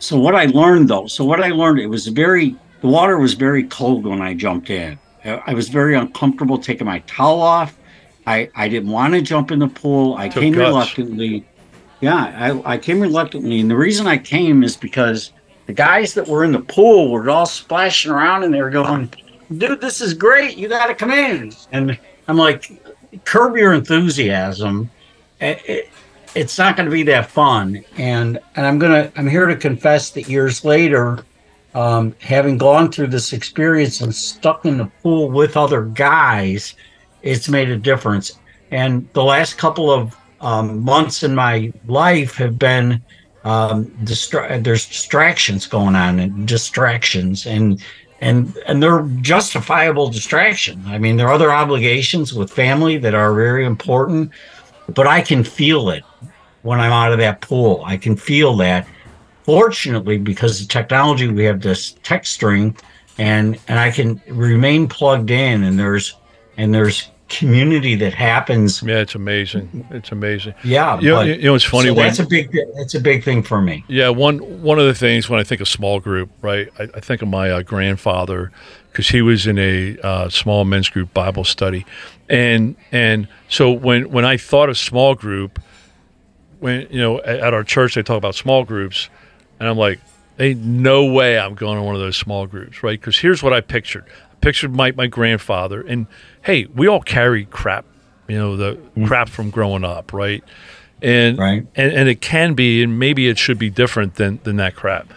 so 0.00 0.18
what 0.18 0.34
I 0.34 0.46
learned 0.46 0.88
though, 0.88 1.06
so 1.06 1.24
what 1.24 1.40
I 1.40 1.48
learned, 1.48 1.78
it 1.78 1.86
was 1.86 2.08
very 2.08 2.56
the 2.80 2.88
water 2.88 3.18
was 3.18 3.34
very 3.34 3.64
cold 3.64 4.06
when 4.06 4.20
I 4.20 4.34
jumped 4.34 4.70
in. 4.70 4.98
I 5.24 5.52
was 5.52 5.68
very 5.68 5.94
uncomfortable 5.94 6.58
taking 6.58 6.86
my 6.86 7.00
towel 7.00 7.40
off. 7.40 7.76
I, 8.26 8.50
I 8.54 8.68
didn't 8.68 8.90
want 8.90 9.12
to 9.14 9.20
jump 9.20 9.50
in 9.50 9.58
the 9.58 9.68
pool. 9.68 10.14
I 10.16 10.28
Took 10.28 10.42
came 10.42 10.54
guts. 10.54 10.68
reluctantly. 10.68 11.44
Yeah, 12.00 12.62
I, 12.64 12.74
I 12.74 12.78
came 12.78 13.00
reluctantly. 13.00 13.60
And 13.60 13.70
the 13.70 13.76
reason 13.76 14.06
I 14.06 14.16
came 14.16 14.62
is 14.62 14.76
because 14.76 15.32
the 15.66 15.74
guys 15.74 16.14
that 16.14 16.26
were 16.26 16.44
in 16.44 16.52
the 16.52 16.60
pool 16.60 17.10
were 17.10 17.28
all 17.28 17.44
splashing 17.44 18.10
around 18.10 18.44
and 18.44 18.54
they 18.54 18.62
were 18.62 18.70
going, 18.70 19.12
dude, 19.58 19.80
this 19.80 20.00
is 20.00 20.14
great. 20.14 20.56
You 20.56 20.68
got 20.68 20.86
to 20.86 20.94
come 20.94 21.10
in. 21.10 21.52
And 21.72 21.98
I'm 22.26 22.38
like, 22.38 22.70
curb 23.24 23.56
your 23.56 23.74
enthusiasm. 23.74 24.90
It, 25.40 25.60
it, 25.68 25.90
it's 26.34 26.58
not 26.58 26.76
going 26.76 26.86
to 26.86 26.92
be 26.92 27.02
that 27.04 27.30
fun. 27.30 27.84
And, 27.96 28.38
and 28.56 28.66
I'm 28.66 28.80
to, 28.80 29.12
I'm 29.16 29.28
here 29.28 29.46
to 29.46 29.56
confess 29.56 30.10
that 30.10 30.28
years 30.28 30.64
later, 30.64 31.24
um, 31.74 32.14
having 32.20 32.58
gone 32.58 32.90
through 32.90 33.08
this 33.08 33.32
experience 33.32 34.00
and 34.00 34.14
stuck 34.14 34.64
in 34.64 34.78
the 34.78 34.90
pool 35.02 35.30
with 35.30 35.56
other 35.56 35.82
guys, 35.82 36.74
it's 37.22 37.48
made 37.48 37.70
a 37.70 37.76
difference. 37.76 38.38
And 38.70 39.08
the 39.12 39.22
last 39.22 39.58
couple 39.58 39.90
of 39.90 40.16
um, 40.40 40.82
months 40.82 41.22
in 41.22 41.34
my 41.34 41.72
life 41.86 42.34
have 42.36 42.58
been 42.58 43.02
um, 43.44 43.86
distra- 44.04 44.62
there's 44.62 44.86
distractions 44.86 45.66
going 45.66 45.96
on 45.96 46.18
and 46.18 46.46
distractions 46.46 47.46
and 47.46 47.82
and 48.20 48.54
and 48.66 48.82
they're 48.82 49.02
justifiable 49.22 50.10
distractions. 50.10 50.86
I 50.86 50.98
mean, 50.98 51.16
there 51.16 51.28
are 51.28 51.32
other 51.32 51.50
obligations 51.50 52.34
with 52.34 52.52
family 52.52 52.98
that 52.98 53.14
are 53.14 53.32
very 53.32 53.64
important, 53.64 54.30
but 54.88 55.06
I 55.06 55.22
can 55.22 55.42
feel 55.42 55.88
it 55.88 56.04
when 56.62 56.80
I'm 56.80 56.92
out 56.92 57.12
of 57.12 57.18
that 57.18 57.40
pool. 57.40 57.82
I 57.86 57.96
can 57.96 58.16
feel 58.16 58.56
that 58.58 58.86
fortunately 59.44 60.18
because 60.18 60.60
of 60.60 60.68
technology 60.68 61.26
we 61.26 61.44
have 61.44 61.60
this 61.62 61.96
text 62.02 62.32
string 62.34 62.76
and 63.18 63.58
and 63.68 63.78
i 63.78 63.90
can 63.90 64.20
remain 64.28 64.86
plugged 64.86 65.30
in 65.30 65.64
and 65.64 65.78
there's 65.78 66.14
and 66.58 66.74
there's 66.74 67.08
community 67.30 67.94
that 67.94 68.12
happens 68.12 68.82
yeah, 68.82 68.98
it's 68.98 69.14
amazing. 69.14 69.86
It's 69.90 70.12
amazing. 70.12 70.52
yeah 70.62 71.00
You 71.00 71.08
know, 71.08 71.16
but- 71.16 71.26
you 71.28 71.42
know 71.42 71.54
it's 71.54 71.64
funny 71.64 71.88
so 71.88 71.94
when 71.94 72.06
that's 72.06 72.18
a 72.18 72.26
big 72.26 72.54
that's 72.76 72.94
a 72.94 73.00
big 73.00 73.24
thing 73.24 73.42
for 73.42 73.60
me 73.62 73.82
Yeah, 73.88 74.10
one 74.10 74.38
one 74.62 74.78
of 74.78 74.84
the 74.86 74.94
things 74.94 75.28
when 75.30 75.40
I 75.40 75.44
think 75.44 75.60
of 75.60 75.68
small 75.68 76.00
group, 76.00 76.28
right? 76.42 76.68
I, 76.78 76.82
I 76.94 77.00
think 77.00 77.22
of 77.22 77.28
my 77.28 77.50
uh, 77.50 77.62
grandfather 77.62 78.52
because 78.92 79.08
he 79.08 79.22
was 79.22 79.46
in 79.46 79.58
a 79.58 79.96
uh, 80.02 80.28
small 80.28 80.64
men's 80.64 80.88
group 80.88 81.14
Bible 81.14 81.44
study, 81.44 81.86
and 82.28 82.74
and 82.92 83.26
so 83.48 83.70
when 83.70 84.10
when 84.10 84.24
I 84.24 84.36
thought 84.36 84.68
of 84.68 84.76
small 84.76 85.14
group, 85.14 85.60
when 86.60 86.86
you 86.90 87.00
know 87.00 87.20
at, 87.22 87.52
our 87.54 87.64
church 87.64 87.94
they 87.94 88.02
talk 88.02 88.16
about 88.18 88.34
small 88.34 88.64
groups, 88.64 89.08
and 89.58 89.68
I'm 89.68 89.76
like, 89.76 90.00
ain't 90.38 90.60
no 90.60 91.04
way 91.06 91.38
I'm 91.38 91.54
going 91.54 91.76
to 91.76 91.82
one 91.82 91.94
of 91.94 92.00
those 92.00 92.16
small 92.16 92.46
groups, 92.46 92.82
right? 92.82 92.98
Because 93.00 93.18
here's 93.18 93.42
what 93.42 93.52
I 93.52 93.60
pictured. 93.60 94.04
I 94.30 94.34
pictured 94.40 94.74
my 94.74 94.92
my 94.92 95.06
grandfather, 95.06 95.80
and 95.82 96.06
hey, 96.42 96.66
we 96.74 96.86
all 96.86 97.00
carry 97.02 97.46
crap, 97.46 97.84
you 98.28 98.38
know, 98.38 98.56
the 98.56 98.78
crap 99.06 99.28
from 99.28 99.50
growing 99.50 99.84
up, 99.84 100.12
right? 100.12 100.44
And, 101.02 101.38
Right. 101.38 101.66
and 101.74 101.92
and 101.92 102.08
it 102.08 102.20
can 102.20 102.52
be, 102.54 102.82
and 102.82 102.98
maybe 102.98 103.26
it 103.28 103.38
should 103.38 103.58
be 103.58 103.70
different 103.70 104.16
than 104.16 104.38
than 104.44 104.56
that 104.56 104.76
crap. 104.76 105.12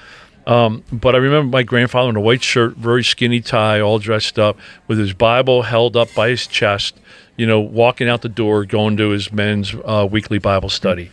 Um, 0.46 0.84
but 0.92 1.16
I 1.16 1.20
remember 1.20 1.50
my 1.58 1.64
grandfather 1.64 2.10
in 2.10 2.16
a 2.18 2.22
white 2.22 2.44
shirt, 2.44 2.76
very 2.76 3.04
skinny 3.04 3.40
tie, 3.40 3.80
all 3.80 3.98
dressed 4.00 4.38
up, 4.38 4.58
with 4.88 4.98
his 4.98 5.14
Bible 5.14 5.62
held 5.64 5.96
up 5.96 6.14
by 6.14 6.30
his 6.30 6.48
chest, 6.48 6.98
you 7.38 7.46
know, 7.48 7.60
walking 7.60 8.08
out 8.10 8.22
the 8.22 8.30
door, 8.30 8.66
going 8.66 8.98
to 8.98 9.10
his 9.10 9.32
men's 9.32 9.74
uh, 9.86 10.08
weekly 10.10 10.38
Bible 10.40 10.70
study. 10.70 11.12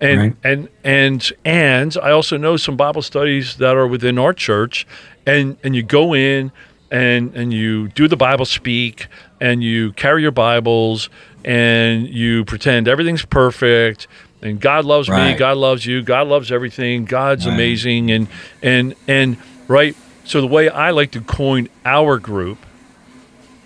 And, 0.00 0.20
Right. 0.20 0.36
and 0.42 0.68
and 0.82 1.32
and 1.44 1.96
I 2.02 2.10
also 2.10 2.36
know 2.36 2.56
some 2.56 2.76
Bible 2.76 3.00
studies 3.02 3.56
that 3.56 3.76
are 3.76 3.86
within 3.86 4.18
our 4.18 4.32
church, 4.34 4.86
and 5.26 5.56
and 5.62 5.74
you 5.76 5.82
go 5.82 6.14
in 6.14 6.50
and 6.90 7.34
and 7.34 7.52
you 7.54 7.88
do 7.88 8.08
the 8.08 8.16
Bible 8.16 8.44
speak, 8.44 9.06
and 9.40 9.62
you 9.62 9.92
carry 9.92 10.20
your 10.22 10.32
Bibles, 10.32 11.08
and 11.44 12.08
you 12.08 12.44
pretend 12.44 12.88
everything's 12.88 13.24
perfect, 13.24 14.08
and 14.42 14.60
God 14.60 14.84
loves 14.84 15.08
me, 15.08 15.34
God 15.38 15.56
loves 15.56 15.86
you, 15.86 16.02
God 16.02 16.26
loves 16.26 16.50
everything, 16.50 17.04
God's 17.04 17.46
Right. 17.46 17.54
amazing, 17.54 18.10
and 18.10 18.28
and 18.62 18.94
and 19.06 19.36
right. 19.68 19.96
So 20.24 20.40
the 20.40 20.46
way 20.48 20.68
I 20.68 20.90
like 20.90 21.12
to 21.12 21.20
coin 21.20 21.68
our 21.84 22.18
group 22.18 22.58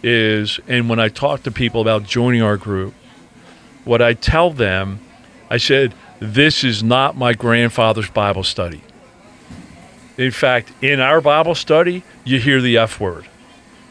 is, 0.02 0.60
and 0.68 0.88
when 0.88 0.98
I 1.00 1.08
talk 1.08 1.42
to 1.44 1.50
people 1.50 1.80
about 1.80 2.04
joining 2.04 2.42
our 2.42 2.56
group, 2.56 2.94
what 3.84 4.00
I 4.02 4.12
tell 4.14 4.50
them, 4.50 5.00
I 5.50 5.56
said, 5.56 5.94
this 6.20 6.64
is 6.64 6.82
not 6.82 7.16
my 7.16 7.32
grandfather's 7.32 8.10
Bible 8.10 8.42
study. 8.44 8.82
In 10.16 10.30
fact, 10.30 10.72
in 10.82 11.00
our 11.00 11.20
Bible 11.20 11.54
study, 11.54 12.02
you 12.24 12.38
hear 12.40 12.60
the 12.60 12.76
F 12.78 12.98
word. 13.00 13.26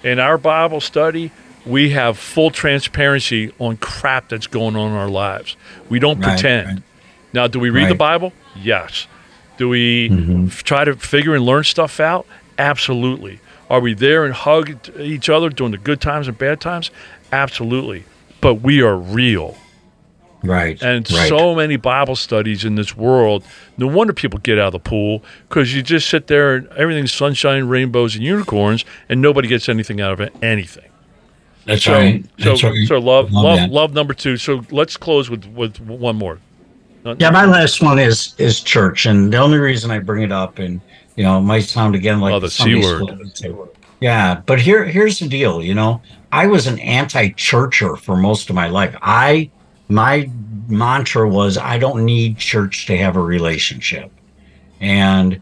In 0.03 0.19
our 0.19 0.37
Bible 0.37 0.81
study, 0.81 1.31
we 1.65 1.91
have 1.91 2.17
full 2.17 2.51
transparency 2.51 3.53
on 3.59 3.77
crap 3.77 4.29
that's 4.29 4.47
going 4.47 4.75
on 4.75 4.91
in 4.91 4.97
our 4.97 5.09
lives. 5.09 5.55
We 5.89 5.99
don't 5.99 6.19
Right, 6.19 6.29
pretend. 6.39 6.67
right. 6.67 6.83
Now, 7.33 7.47
do 7.47 7.59
we 7.59 7.69
read 7.69 7.89
the 7.89 7.95
Bible? 7.95 8.33
Yes. 8.55 9.07
Do 9.57 9.69
we 9.69 10.09
Mm-hmm. 10.09 10.47
f- 10.47 10.63
try 10.63 10.83
to 10.83 10.95
figure 10.95 11.33
and 11.35 11.45
learn 11.45 11.63
stuff 11.63 11.99
out? 11.99 12.25
Absolutely. 12.57 13.39
Are 13.69 13.79
we 13.79 13.93
there 13.93 14.23
and 14.25 14.33
hug 14.33 14.89
each 14.97 15.29
other 15.29 15.49
during 15.49 15.71
the 15.71 15.77
good 15.77 15.99
times 16.01 16.27
and 16.27 16.37
bad 16.37 16.61
times? 16.61 16.91
Absolutely. 17.31 18.05
But 18.39 18.55
we 18.55 18.81
are 18.81 18.97
real. 18.97 19.57
right 20.43 20.81
And 20.81 21.09
right. 21.11 21.27
so 21.27 21.55
many 21.55 21.75
Bible 21.75 22.15
studies 22.15 22.63
in 22.63 22.75
this 22.75 22.95
world. 22.95 23.43
No 23.77 23.87
wonder 23.87 24.13
people 24.13 24.39
get 24.39 24.57
out 24.57 24.67
of 24.67 24.73
the 24.73 24.79
pool 24.79 25.23
because 25.49 25.73
you 25.75 25.81
just 25.81 26.07
sit 26.09 26.27
there 26.27 26.55
and 26.55 26.67
everything's 26.69 27.11
sunshine, 27.11 27.65
rainbows, 27.67 28.15
and 28.15 28.23
unicorns, 28.23 28.85
and 29.09 29.21
nobody 29.21 29.47
gets 29.47 29.67
anything 29.67 29.99
out 29.99 30.13
of 30.13 30.21
it. 30.21 30.33
Anything. 30.41 30.89
that's 31.65 31.83
So, 31.83 31.93
right 31.93 32.25
so, 32.39 32.51
right 32.51 32.87
so 32.87 32.99
love, 32.99 33.31
Love 33.31 33.43
love, 33.43 33.69
love 33.69 33.93
number 33.93 34.13
two. 34.13 34.37
So 34.37 34.63
let's 34.71 34.95
close 34.95 35.29
with 35.29 35.45
with 35.47 35.79
one 35.81 36.15
more. 36.15 36.39
Yeah, 37.19 37.29
my 37.29 37.45
last 37.45 37.81
one 37.81 37.99
is 37.99 38.35
is 38.37 38.59
church, 38.61 39.05
and 39.05 39.31
the 39.31 39.37
only 39.37 39.57
reason 39.59 39.91
I 39.91 39.99
bring 39.99 40.23
it 40.23 40.31
up, 40.31 40.59
and 40.59 40.81
you 41.17 41.23
know, 41.23 41.39
it 41.39 41.41
might 41.41 41.61
sound 41.65 41.95
again 41.95 42.21
like 42.21 42.33
Oh, 42.33 42.39
the 42.39 42.49
C 42.49 42.75
word. 42.75 43.03
Yeah, 43.99 44.41
but 44.45 44.61
here 44.61 44.85
here's 44.85 45.19
the 45.19 45.27
deal. 45.27 45.61
You 45.63 45.73
know, 45.73 46.01
I 46.31 46.47
was 46.47 46.67
an 46.67 46.79
anti-churcher 46.79 47.97
for 47.97 48.15
most 48.15 48.49
of 48.49 48.55
my 48.55 48.67
life. 48.67 48.95
I 49.01 49.49
my 49.89 50.29
mantra 50.67 51.27
was 51.27 51.57
I 51.57 51.77
don't 51.79 52.05
need 52.05 52.37
church 52.37 52.85
to 52.85 52.97
have 52.97 53.15
a 53.15 53.21
relationship, 53.21 54.11
and 54.79 55.41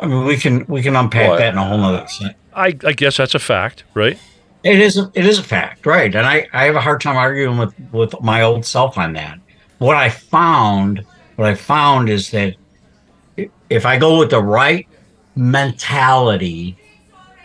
I 0.00 0.06
mean 0.06 0.24
we 0.26 0.36
can 0.36 0.66
we 0.66 0.82
can 0.82 0.94
unpack 0.94 1.30
Well, 1.30 1.38
that 1.38 1.54
in 1.54 1.58
a 1.58 1.66
whole 1.66 1.78
nother. 1.78 2.06
I, 2.54 2.68
I 2.84 2.92
guess 2.92 3.16
that's 3.16 3.34
a 3.34 3.38
fact, 3.38 3.84
right? 3.94 4.18
It 4.62 4.80
is 4.80 4.98
a, 4.98 5.10
it 5.14 5.24
is 5.26 5.38
a 5.38 5.42
fact, 5.42 5.86
right? 5.86 6.14
And 6.14 6.26
I, 6.26 6.48
I 6.52 6.64
have 6.64 6.74
a 6.74 6.80
hard 6.80 7.00
time 7.00 7.16
arguing 7.16 7.56
with 7.56 7.74
with 7.92 8.14
my 8.20 8.42
old 8.42 8.66
self 8.66 8.98
on 8.98 9.14
that. 9.14 9.38
What 9.78 9.96
I 9.96 10.08
found, 10.10 11.04
what 11.36 11.48
I 11.48 11.54
found 11.54 12.08
is 12.10 12.30
that 12.32 12.56
if 13.70 13.86
I 13.86 13.98
go 13.98 14.18
with 14.18 14.30
the 14.30 14.42
right 14.42 14.86
mentality 15.34 16.76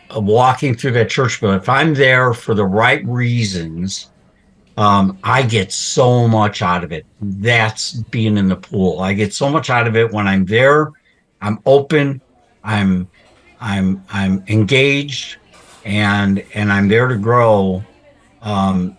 of 0.09 0.23
walking 0.25 0.75
through 0.75 0.91
that 0.91 1.09
church 1.09 1.39
building, 1.39 1.59
if 1.59 1.69
I'm 1.69 1.93
there 1.93 2.33
for 2.33 2.53
the 2.53 2.65
right 2.65 3.05
reasons, 3.05 4.09
um, 4.77 5.17
I 5.23 5.43
get 5.43 5.71
so 5.71 6.27
much 6.27 6.61
out 6.61 6.83
of 6.83 6.91
it. 6.91 7.05
That's 7.21 7.93
being 7.93 8.37
in 8.37 8.47
the 8.47 8.55
pool. 8.55 8.99
I 8.99 9.13
get 9.13 9.33
so 9.33 9.49
much 9.49 9.69
out 9.69 9.87
of 9.87 9.95
it 9.95 10.11
when 10.11 10.27
I'm 10.27 10.45
there. 10.45 10.91
I'm 11.41 11.59
open. 11.65 12.21
I'm 12.63 13.09
I'm 13.59 14.03
I'm 14.09 14.43
engaged 14.47 15.37
and 15.85 16.43
and 16.53 16.71
I'm 16.71 16.87
there 16.87 17.07
to 17.07 17.17
grow, 17.17 17.83
um, 18.41 18.97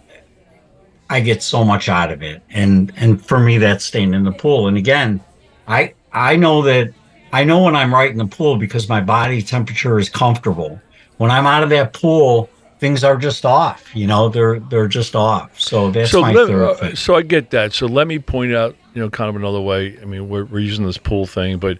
I 1.10 1.20
get 1.20 1.42
so 1.42 1.64
much 1.64 1.88
out 1.88 2.10
of 2.10 2.22
it. 2.22 2.42
And 2.50 2.92
and 2.96 3.24
for 3.24 3.38
me, 3.38 3.58
that's 3.58 3.84
staying 3.84 4.14
in 4.14 4.24
the 4.24 4.32
pool. 4.32 4.68
And 4.68 4.76
again, 4.76 5.20
I 5.68 5.94
I 6.12 6.36
know 6.36 6.62
that 6.62 6.92
I 7.32 7.44
know 7.44 7.62
when 7.62 7.74
I'm 7.74 7.92
right 7.92 8.10
in 8.10 8.18
the 8.18 8.26
pool 8.26 8.56
because 8.56 8.88
my 8.88 9.00
body 9.00 9.40
temperature 9.42 9.98
is 9.98 10.08
comfortable. 10.08 10.80
When 11.16 11.30
I'm 11.30 11.46
out 11.46 11.62
of 11.62 11.70
that 11.70 11.92
pool, 11.92 12.50
things 12.78 13.04
are 13.04 13.16
just 13.16 13.46
off. 13.46 13.94
You 13.94 14.06
know, 14.06 14.28
they're 14.28 14.58
they're 14.60 14.88
just 14.88 15.14
off. 15.14 15.58
So 15.58 15.90
that's 15.90 16.10
so 16.10 16.20
my 16.20 16.32
let- 16.32 16.48
third 16.48 16.78
thing. 16.78 16.96
so 16.96 17.14
I 17.14 17.22
get 17.22 17.50
that. 17.50 17.72
So 17.72 17.86
let 17.86 18.06
me 18.06 18.18
point 18.18 18.52
out, 18.54 18.76
you 18.94 19.00
know, 19.00 19.08
kind 19.08 19.30
of 19.30 19.36
another 19.36 19.60
way. 19.60 19.98
I 20.00 20.04
mean, 20.04 20.28
we're, 20.28 20.44
we're 20.44 20.58
using 20.58 20.84
this 20.84 20.98
pool 20.98 21.26
thing, 21.26 21.58
but 21.58 21.78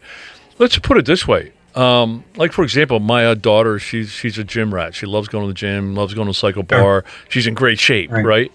let's 0.59 0.78
put 0.78 0.97
it 0.97 1.04
this 1.04 1.26
way. 1.26 1.52
Um, 1.75 2.23
like 2.37 2.52
for 2.52 2.62
example, 2.62 3.00
my 3.00 3.26
uh, 3.26 3.35
daughter, 3.35 3.78
she's 3.78 4.11
she's 4.11 4.38
a 4.38 4.44
gym 4.44 4.73
rat. 4.73 4.94
She 4.94 5.06
loves 5.06 5.28
going 5.28 5.44
to 5.44 5.49
the 5.49 5.54
gym, 5.54 5.94
loves 5.94 6.14
going 6.14 6.26
to 6.26 6.30
the 6.30 6.35
cycle 6.35 6.62
bar. 6.62 7.04
She's 7.28 7.47
in 7.47 7.54
great 7.54 7.78
shape, 7.78 8.12
right? 8.12 8.25
Right. 8.25 8.52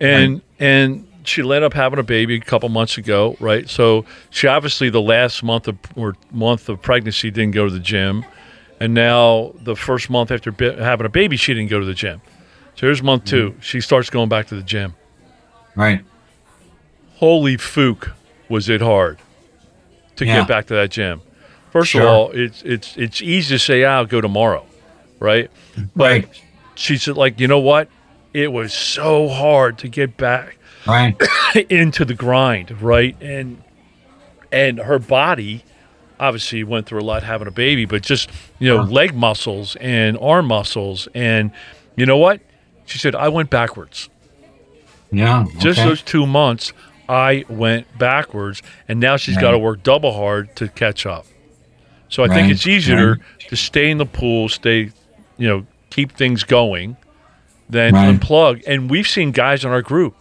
And 0.00 0.42
and 0.60 1.07
she 1.24 1.42
ended 1.42 1.62
up 1.62 1.74
having 1.74 1.98
a 1.98 2.02
baby 2.02 2.36
a 2.36 2.40
couple 2.40 2.68
months 2.68 2.96
ago, 2.98 3.36
right? 3.40 3.68
So 3.68 4.04
she 4.30 4.46
obviously 4.46 4.88
the 4.90 5.00
last 5.02 5.42
month 5.42 5.68
of 5.68 5.76
or 5.96 6.16
month 6.32 6.68
of 6.68 6.80
pregnancy 6.80 7.30
didn't 7.30 7.54
go 7.54 7.66
to 7.66 7.72
the 7.72 7.80
gym, 7.80 8.24
and 8.80 8.94
now 8.94 9.52
the 9.62 9.76
first 9.76 10.08
month 10.10 10.30
after 10.30 10.50
bi- 10.52 10.76
having 10.82 11.06
a 11.06 11.10
baby, 11.10 11.36
she 11.36 11.52
didn't 11.54 11.70
go 11.70 11.80
to 11.80 11.86
the 11.86 11.94
gym. 11.94 12.20
So 12.76 12.86
here's 12.86 13.02
month 13.02 13.24
2 13.24 13.50
mm-hmm. 13.50 13.60
She 13.60 13.80
starts 13.80 14.08
going 14.08 14.28
back 14.28 14.46
to 14.48 14.54
the 14.54 14.62
gym 14.62 14.94
Right. 15.74 16.04
holy 17.16 17.56
fook 17.56 18.12
was 18.48 18.68
it 18.68 18.80
hard 18.80 19.18
to 20.16 20.24
Yeah. 20.24 20.38
get 20.40 20.48
back 20.48 20.66
to 20.66 20.74
that 20.74 20.90
gym 20.90 21.20
first 21.72 21.90
Sure. 21.90 22.02
of 22.02 22.08
all 22.08 22.30
it's 22.32 22.62
it's 22.62 22.96
it's 22.96 23.20
easy 23.22 23.54
to 23.54 23.58
say 23.58 23.82
ah, 23.84 23.96
i'll 23.96 24.06
go 24.06 24.20
tomorrow 24.20 24.64
right 25.18 25.50
Right. 25.96 26.28
she 26.76 26.96
said 26.96 27.16
like 27.16 27.40
you 27.40 27.48
know 27.48 27.58
what 27.58 27.88
it 28.32 28.52
was 28.52 28.72
so 28.72 29.28
hard 29.28 29.78
to 29.78 29.88
get 29.88 30.16
back 30.16 30.56
Right. 30.86 31.16
into 31.68 32.04
the 32.04 32.14
grind 32.14 32.80
right 32.80 33.16
and 33.20 33.62
and 34.52 34.78
her 34.78 34.98
body 34.98 35.64
obviously 36.20 36.64
went 36.64 36.86
through 36.86 37.00
a 37.00 37.02
lot 37.02 37.22
having 37.22 37.46
a 37.48 37.50
baby 37.52 37.84
but 37.84 38.02
just 38.02 38.30
you 38.58 38.68
know 38.68 38.82
leg 38.82 39.14
muscles 39.14 39.76
and 39.76 40.16
arm 40.20 40.46
muscles 40.46 41.08
and 41.14 41.50
you 41.96 42.06
know 42.06 42.16
what 42.16 42.40
she 42.86 42.98
said 42.98 43.14
i 43.14 43.28
went 43.28 43.50
backwards 43.50 44.08
Yeah. 45.10 45.46
just 45.58 45.78
those 45.78 46.02
two 46.02 46.26
months, 46.26 46.72
I 47.08 47.44
went 47.48 47.86
backwards, 47.98 48.62
and 48.88 49.00
now 49.00 49.16
she's 49.16 49.38
got 49.38 49.52
to 49.52 49.58
work 49.58 49.82
double 49.82 50.12
hard 50.12 50.54
to 50.56 50.68
catch 50.68 51.06
up. 51.06 51.24
So 52.10 52.22
I 52.22 52.28
think 52.28 52.50
it's 52.52 52.66
easier 52.66 53.12
right. 53.12 53.20
to 53.48 53.56
stay 53.56 53.90
in 53.90 53.96
the 53.96 54.04
pool, 54.04 54.50
stay, 54.50 54.90
you 55.38 55.48
know, 55.48 55.66
keep 55.88 56.12
things 56.12 56.44
going, 56.44 56.98
than 57.70 57.94
Right. 57.94 58.14
unplug. 58.20 58.62
And 58.66 58.90
we've 58.90 59.08
seen 59.08 59.30
guys 59.30 59.64
in 59.64 59.70
our 59.70 59.80
group, 59.80 60.14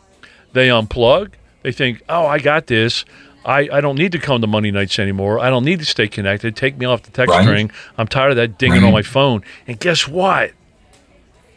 they 0.58 0.68
unplug, 0.70 1.32
they 1.64 1.72
think, 1.72 2.02
oh, 2.10 2.26
I 2.26 2.40
got 2.40 2.68
this. 2.68 3.06
I, 3.46 3.70
I 3.72 3.80
don't 3.82 3.98
need 3.98 4.12
to 4.12 4.20
come 4.20 4.42
to 4.42 4.48
Monday 4.48 4.72
nights 4.72 5.00
anymore. 5.00 5.40
I 5.40 5.50
don't 5.50 5.64
need 5.64 5.80
to 5.80 5.86
stay 5.86 6.08
connected. 6.10 6.56
Take 6.56 6.78
me 6.78 6.86
off 6.86 7.04
the 7.04 7.12
text 7.12 7.34
Right. 7.34 7.44
string. 7.44 7.72
I'm 7.98 8.08
tired 8.08 8.32
of 8.32 8.36
that 8.38 8.58
dinging 8.58 8.84
on 8.84 8.92
my 8.92 9.02
phone. 9.04 9.42
And 9.68 9.80
guess 9.80 10.08
what? 10.08 10.52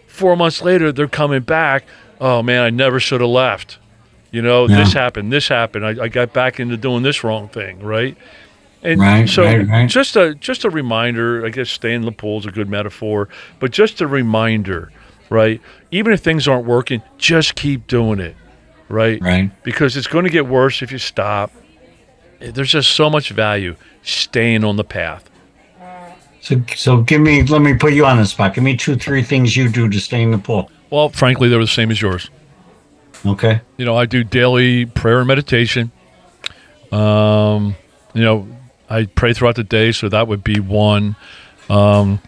Four 0.07 0.37
months 0.37 0.63
later, 0.63 0.93
they're 0.93 1.09
coming 1.09 1.41
back. 1.41 1.85
Oh 2.21 2.43
man, 2.43 2.63
I 2.63 2.71
never 2.71 3.01
should 3.01 3.21
have 3.21 3.31
left. 3.31 3.79
You 4.31 4.43
know, 4.43 4.69
Yeah. 4.69 4.77
this 4.77 4.93
happened, 4.93 5.33
this 5.33 5.49
happened. 5.49 5.85
I, 5.85 6.05
I 6.05 6.09
got 6.09 6.33
back 6.33 6.61
into 6.61 6.77
doing 6.77 7.03
this 7.03 7.25
wrong 7.25 7.49
thing, 7.49 7.81
right? 7.83 8.17
And 8.83 9.01
Right, 9.01 9.29
so 9.29 9.45
right, 9.45 9.67
right. 9.67 9.89
just 9.89 10.17
a 10.17 10.35
just 10.35 10.65
a 10.65 10.71
reminder, 10.71 11.45
I 11.45 11.51
guess 11.51 11.71
staying 11.71 11.97
in 11.97 12.03
the 12.03 12.13
pool 12.13 12.39
is 12.39 12.47
a 12.47 12.51
good 12.51 12.69
metaphor, 12.69 13.29
but 13.59 13.73
just 13.73 14.01
a 14.01 14.07
reminder, 14.07 14.91
right? 15.29 15.61
Even 15.91 16.13
if 16.13 16.21
things 16.21 16.47
aren't 16.49 16.67
working, 16.67 17.03
just 17.19 17.57
keep 17.57 17.87
doing 17.89 18.21
it, 18.21 18.37
right? 18.91 19.21
Right. 19.23 19.51
Because 19.63 19.97
it's 19.97 20.07
going 20.07 20.25
to 20.25 20.31
get 20.31 20.47
worse 20.47 20.83
if 20.83 20.93
you 20.93 20.99
stop. 20.99 21.53
There's 22.39 22.71
just 22.71 22.93
so 22.93 23.11
much 23.11 23.31
value 23.31 23.77
staying 24.03 24.65
on 24.65 24.77
the 24.77 24.85
path. 24.85 25.29
So 26.41 26.63
so 26.75 27.03
give 27.03 27.21
me 27.21 27.43
let 27.43 27.61
me 27.61 27.75
put 27.75 27.93
you 27.93 28.07
on 28.07 28.17
the 28.17 28.25
spot. 28.25 28.55
Give 28.55 28.65
me 28.65 28.77
two, 28.77 28.97
three 28.97 29.23
things 29.23 29.57
you 29.57 29.69
do 29.69 29.89
to 29.91 30.01
stay 30.01 30.23
in 30.23 30.31
the 30.31 30.39
pool. 30.39 30.71
Well, 30.89 31.11
frankly, 31.11 31.49
they're 31.49 31.61
the 31.61 31.67
same 31.67 31.91
as 31.91 32.01
yours. 32.01 32.31
Okay. 33.27 33.61
you 33.77 33.85
know, 33.85 33.97
I 33.97 34.07
do 34.07 34.25
daily 34.25 34.87
prayer 34.87 35.19
and 35.19 35.29
meditation. 35.29 35.93
Um, 36.91 37.77
you 38.15 38.23
know, 38.23 38.49
I 38.89 39.05
pray 39.05 39.35
throughout 39.35 39.57
the 39.57 39.65
day, 39.65 39.93
so 39.93 40.09
that 40.09 40.27
would 40.27 40.43
be 40.43 40.59
one. 40.59 41.17
Um, 41.69 42.21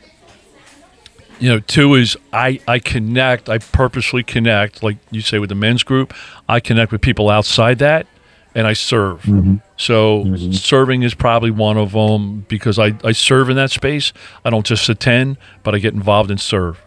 you 1.42 1.48
know, 1.48 1.59
two 1.59 1.94
is 1.94 2.16
I 2.33 2.61
I 2.68 2.78
connect. 2.78 3.48
I 3.48 3.59
purposely 3.59 4.22
connect, 4.22 4.85
like 4.85 4.98
you 5.11 5.20
say 5.20 5.40
with 5.40 5.48
the 5.48 5.57
men's 5.57 5.83
group. 5.83 6.14
I 6.48 6.61
connect 6.61 6.92
with 6.92 7.00
people 7.00 7.28
outside 7.28 7.81
that, 7.81 8.07
and 8.55 8.64
I 8.64 8.74
serve. 8.74 9.28
So 9.76 10.37
serving 10.52 11.02
is 11.02 11.14
probably 11.14 11.50
one 11.50 11.76
of 11.76 11.90
them 11.90 12.46
because 12.46 12.78
I 12.78 12.94
I 13.02 13.11
serve 13.11 13.50
in 13.50 13.57
that 13.57 13.72
space. 13.72 14.12
I 14.44 14.50
don't 14.50 14.64
just 14.64 14.88
attend, 14.88 15.37
but 15.64 15.74
I 15.74 15.81
get 15.81 15.94
involved 15.94 16.31
and 16.31 16.40
serve. 16.40 16.81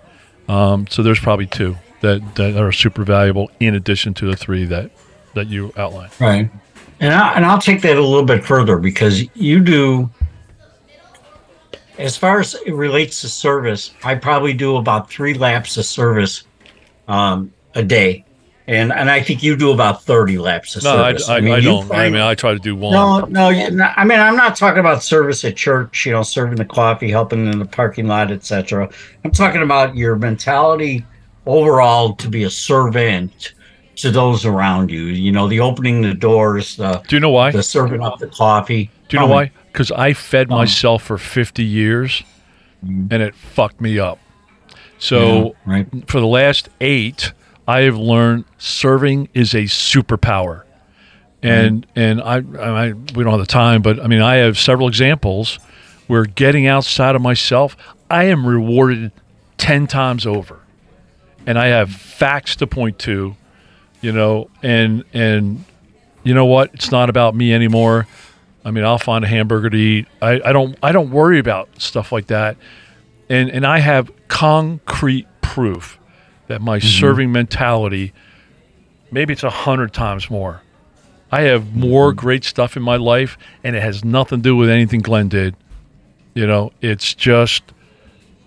Um, 0.48 0.88
so 0.88 1.04
there's 1.04 1.20
probably 1.20 1.48
two 1.48 1.76
that, 2.00 2.36
that 2.36 2.56
are 2.56 2.72
super 2.72 3.04
valuable 3.04 3.52
in 3.60 3.76
addition 3.76 4.13
to 4.15 4.26
the 4.26 4.38
three 4.38 4.63
that 4.65 4.89
that 5.34 5.48
you 5.48 5.74
outlined. 5.76 6.13
Right. 6.18 6.50
And 7.02 7.13
I, 7.13 7.34
and 7.34 7.46
I'll 7.46 7.60
take 7.60 7.82
that 7.82 7.98
a 7.98 8.02
little 8.02 8.24
bit 8.24 8.46
further 8.46 8.78
because 8.78 9.26
you 9.36 9.60
do 9.60 10.10
as 11.98 12.18
far 12.18 12.40
as 12.40 12.56
it 12.66 12.74
relates 12.74 13.22
to 13.22 13.30
service, 13.30 13.94
I 14.04 14.16
probably 14.16 14.54
do 14.54 14.78
about 14.78 15.10
three 15.10 15.34
laps 15.34 15.78
of 15.78 15.86
service 15.86 16.44
um, 17.08 17.54
a 17.74 17.84
day. 17.84 18.24
And 18.68 18.92
and 18.92 19.12
I 19.12 19.22
think 19.22 19.44
you 19.44 19.56
do 19.56 19.72
about 19.72 20.04
30 20.04 20.40
laps 20.40 20.76
of 20.76 20.84
No, 20.84 21.04
I, 21.04 21.10
service. 21.10 21.30
I, 21.30 21.36
I, 21.36 21.62
don't. 21.62 21.92
I 21.92 22.10
mean, 22.10 22.22
I 22.22 22.34
try 22.34 22.52
to 22.52 22.60
do 22.60 22.76
one. 22.76 22.94
No, 22.94 23.20
no, 23.20 23.50
I 23.50 24.04
mean, 24.04 24.20
I'm 24.20 24.36
not 24.36 24.56
talking 24.56 24.80
about 24.80 25.04
service 25.04 25.46
at 25.46 25.56
church, 25.56 26.04
you 26.08 26.14
know, 26.14 26.24
serving 26.24 26.56
the 26.56 26.66
coffee, 26.66 27.12
helping 27.12 27.46
in 27.46 27.60
the 27.60 27.66
parking 27.66 28.08
lot, 28.08 28.32
etc. 28.32 28.90
I'm 29.24 29.30
talking 29.30 29.62
about 29.62 29.96
your 29.96 30.16
mentality 30.16 31.06
overall 31.46 32.16
to 32.16 32.28
be 32.28 32.46
a 32.46 32.50
servant 32.50 33.54
to 33.98 34.10
those 34.10 34.46
around 34.46 34.90
you. 34.90 35.04
You 35.04 35.32
know, 35.32 35.48
the 35.48 35.60
opening 35.60 36.02
the 36.02 36.16
doors, 36.16 36.76
the 36.76 37.04
Do 37.08 37.16
you 37.18 37.20
know 37.20 37.30
why? 37.30 37.52
the 37.52 37.62
serving 37.62 38.02
up 38.02 38.18
the 38.18 38.28
coffee. 38.28 38.90
Do 39.10 39.18
you 39.18 39.22
know 39.22 39.28
why? 39.28 39.52
Because 39.76 39.92
I 39.92 40.14
fed 40.14 40.50
Um, 40.50 40.58
myself 40.58 41.04
for 41.04 41.18
50 41.18 41.62
years, 41.64 42.24
Mm. 42.86 43.08
and 43.12 43.22
it 43.22 43.36
fucked 43.36 43.82
me 43.82 44.00
up. 44.00 44.20
So 45.00 45.18
Yeah, 45.68 45.74
right. 45.74 45.88
for 46.08 46.22
the 46.22 46.28
last 46.28 46.70
eight, 46.80 47.34
I 47.68 47.82
have 47.82 47.98
learned 47.98 48.46
serving 48.58 49.28
is 49.34 49.54
a 49.54 49.64
superpower. 49.64 50.62
And 51.44 51.86
and 51.96 52.22
I, 52.22 52.38
I 52.60 52.94
we 53.14 53.24
don't 53.24 53.32
have 53.34 53.40
the 53.40 53.46
time, 53.46 53.82
but 53.82 54.00
I 54.04 54.08
mean 54.08 54.22
I 54.22 54.36
have 54.36 54.58
several 54.58 54.88
examples 54.88 55.60
where 56.08 56.24
getting 56.26 56.66
outside 56.68 57.16
of 57.16 57.22
myself, 57.22 57.76
I 58.10 58.24
am 58.26 58.48
rewarded 58.48 59.12
ten 59.58 59.86
times 59.88 60.26
over, 60.26 60.60
and 61.46 61.60
I 61.60 61.68
have 61.68 61.92
facts 61.92 62.56
to 62.58 62.68
point 62.68 62.98
to, 63.00 63.36
you 64.02 64.12
know, 64.14 64.50
and 64.64 65.04
and 65.14 65.66
you 66.24 66.34
know 66.34 66.46
what? 66.46 66.74
It's 66.74 66.92
not 66.92 67.10
about 67.10 67.36
me 67.36 67.54
anymore. 67.54 68.08
I 68.65 68.71
mean, 68.71 68.84
I'll 68.84 68.97
find 68.97 69.23
a 69.23 69.28
hamburger 69.28 69.69
to 69.69 69.78
eat. 69.78 70.08
I, 70.21 70.41
I 70.43 70.51
don't 70.51 70.75
I 70.82 70.91
don't 70.91 71.12
worry 71.12 71.38
about 71.38 71.69
stuff 71.80 72.12
like 72.12 72.28
that. 72.28 72.58
And 73.30 73.49
and 73.51 73.65
I 73.65 73.78
have 73.78 74.12
concrete 74.28 75.28
proof 75.41 75.99
that 76.47 76.62
my 76.62 76.80
mm-hmm. 76.80 76.88
serving 76.88 77.32
mentality 77.32 78.12
maybe 79.12 79.34
it's 79.34 79.43
a 79.43 79.49
hundred 79.51 79.93
times 79.93 80.30
more. 80.32 80.63
I 81.32 81.41
have 81.41 81.75
more 81.75 82.10
mm-hmm. 82.10 82.19
great 82.19 82.43
stuff 82.43 82.75
in 82.75 82.82
my 82.82 82.95
life 82.97 83.38
and 83.63 83.75
it 83.75 83.84
has 83.84 84.04
nothing 84.04 84.39
to 84.39 84.43
do 84.43 84.56
with 84.56 84.69
anything 84.69 85.01
Glenn 85.01 85.30
did. 85.30 85.56
You 86.34 86.47
know, 86.47 86.71
it's 86.82 87.13
just 87.13 87.63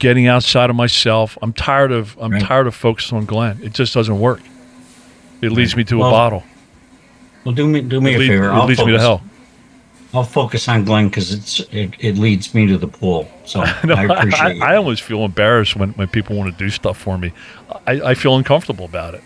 getting 0.01 0.27
outside 0.27 0.69
of 0.69 0.77
myself. 0.77 1.39
I'm 1.43 1.53
tired 1.53 1.93
of 1.93 2.17
I'm 2.21 2.33
Right. 2.33 2.43
tired 2.43 2.67
of 2.67 2.75
focusing 2.75 3.19
on 3.19 3.25
Glenn. 3.25 3.61
It 3.63 3.73
just 3.73 3.95
doesn't 3.95 4.19
work. 4.19 4.41
It 5.41 5.53
leads 5.53 5.77
me 5.77 5.85
to 5.85 5.99
a 5.99 6.11
bottle. 6.11 6.43
Well, 7.45 7.55
do 7.55 7.69
me 7.69 7.81
do 7.83 8.01
me 8.01 8.15
It, 8.15 8.17
a 8.17 8.19
lead- 8.19 8.29
favor. 8.29 8.49
it 8.49 8.53
I'll 8.53 8.67
leads 8.67 8.85
me 8.85 8.91
to 8.93 8.99
hell. 8.99 9.23
I'll 10.15 10.25
focus 10.25 10.69
on 10.69 10.85
Glenn 10.85 11.09
because 11.09 11.33
it's 11.33 11.61
it, 11.73 11.93
it 11.99 12.17
leads 12.17 12.55
me 12.55 12.67
to 12.67 12.79
the 12.79 12.89
pool. 12.89 13.31
So 13.45 13.61
No, 13.85 13.95
I 13.95 14.05
appreciate 14.05 14.41
I, 14.43 14.51
it. 14.53 14.63
I 14.63 14.77
almost 14.77 15.03
feel 15.03 15.25
embarrassed 15.25 15.77
when, 15.77 15.91
when 15.91 16.09
people 16.09 16.37
want 16.37 16.51
to 16.51 16.65
do 16.65 16.71
stuff 16.71 16.97
for 16.99 17.19
me. 17.19 17.33
I, 17.87 17.93
I 18.01 18.15
feel 18.15 18.37
uncomfortable 18.37 18.87
about 18.87 19.15
it 19.15 19.23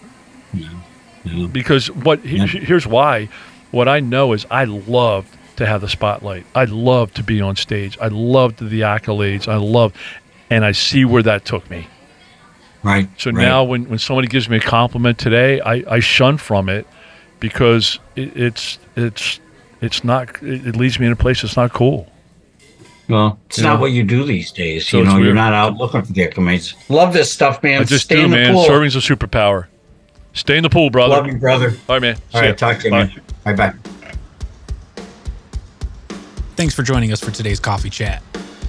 Yeah. 0.53 1.47
because 1.53 1.91
what 1.91 2.21
he- 2.21 2.39
Yeah. 2.39 2.47
here's 2.47 2.87
why. 2.87 3.29
What 3.71 3.89
I 3.89 4.01
know 4.01 4.33
is 4.33 4.45
I 4.51 4.65
love 4.65 5.27
to 5.57 5.67
have 5.67 5.81
the 5.83 5.89
spotlight. 5.89 6.45
I 6.55 6.65
love 6.65 7.15
to 7.15 7.23
be 7.23 7.41
on 7.41 7.57
stage. 7.57 7.97
I 8.01 8.09
loved 8.09 8.59
the 8.59 8.81
accolades. 8.81 9.47
I 9.49 9.57
love, 9.57 9.93
and 10.51 10.65
I 10.65 10.73
see 10.73 11.05
where 11.05 11.23
that 11.23 11.45
took 11.45 11.69
me. 11.71 11.87
Right. 12.83 13.09
So 13.19 13.31
right. 13.31 13.41
now 13.41 13.63
when, 13.63 13.89
when 13.89 13.99
somebody 13.99 14.27
gives 14.29 14.49
me 14.49 14.57
a 14.57 14.61
compliment 14.61 15.19
today, 15.19 15.61
I, 15.61 15.85
I 15.89 16.01
shun 16.01 16.37
from 16.39 16.69
it 16.69 16.87
because 17.39 17.99
it, 18.17 18.37
it's 18.37 18.79
it's 18.97 19.39
it's 19.83 20.05
not 20.05 20.43
it, 20.43 20.67
it 20.69 20.77
leads 20.77 20.99
me 20.99 21.07
in 21.07 21.13
a 21.13 21.17
place 21.17 21.43
that's 21.43 21.57
not 21.57 21.73
cool. 21.73 22.09
Well, 23.09 23.39
it's 23.47 23.59
You 23.59 23.65
not 23.65 23.75
know? 23.75 23.81
what 23.81 23.91
you 23.93 24.05
do 24.05 24.25
these 24.25 24.53
days. 24.53 24.89
So 24.89 24.99
you 24.99 25.05
know, 25.05 25.19
you're 25.19 25.35
not 25.35 25.53
out 25.53 25.77
looking 25.77 26.03
for 26.03 26.13
the 26.13 26.27
acclimates. 26.27 26.75
Love 26.89 27.13
this 27.13 27.31
stuff, 27.31 27.63
man. 27.63 27.83
I 27.83 27.85
just 27.85 28.05
Stay 28.05 28.15
do, 28.17 28.25
in 28.25 28.31
the 28.31 28.37
man. 28.37 28.55
pool. 28.55 28.65
Serving's 28.65 28.97
a 28.97 29.01
superpower. 29.01 29.67
Stay 30.35 30.57
in 30.57 30.63
the 30.63 30.71
pool, 30.71 30.89
brother. 30.89 31.17
Love 31.17 31.27
you, 31.27 31.37
brother. 31.37 31.71
All 31.89 31.97
right, 31.97 32.01
man. 32.03 32.17
All 32.33 32.41
See 32.41 32.47
ya. 32.47 32.55
talk 32.55 32.79
to 32.79 32.85
you, 32.85 32.91
Bye. 32.91 33.05
man. 33.05 33.21
Bye 33.45 33.53
bye. 33.55 33.75
Thanks 36.57 36.75
for 36.75 36.83
joining 36.83 37.13
us 37.13 37.21
for 37.23 37.31
today's 37.31 37.61
coffee 37.61 37.91
chat. 37.91 38.23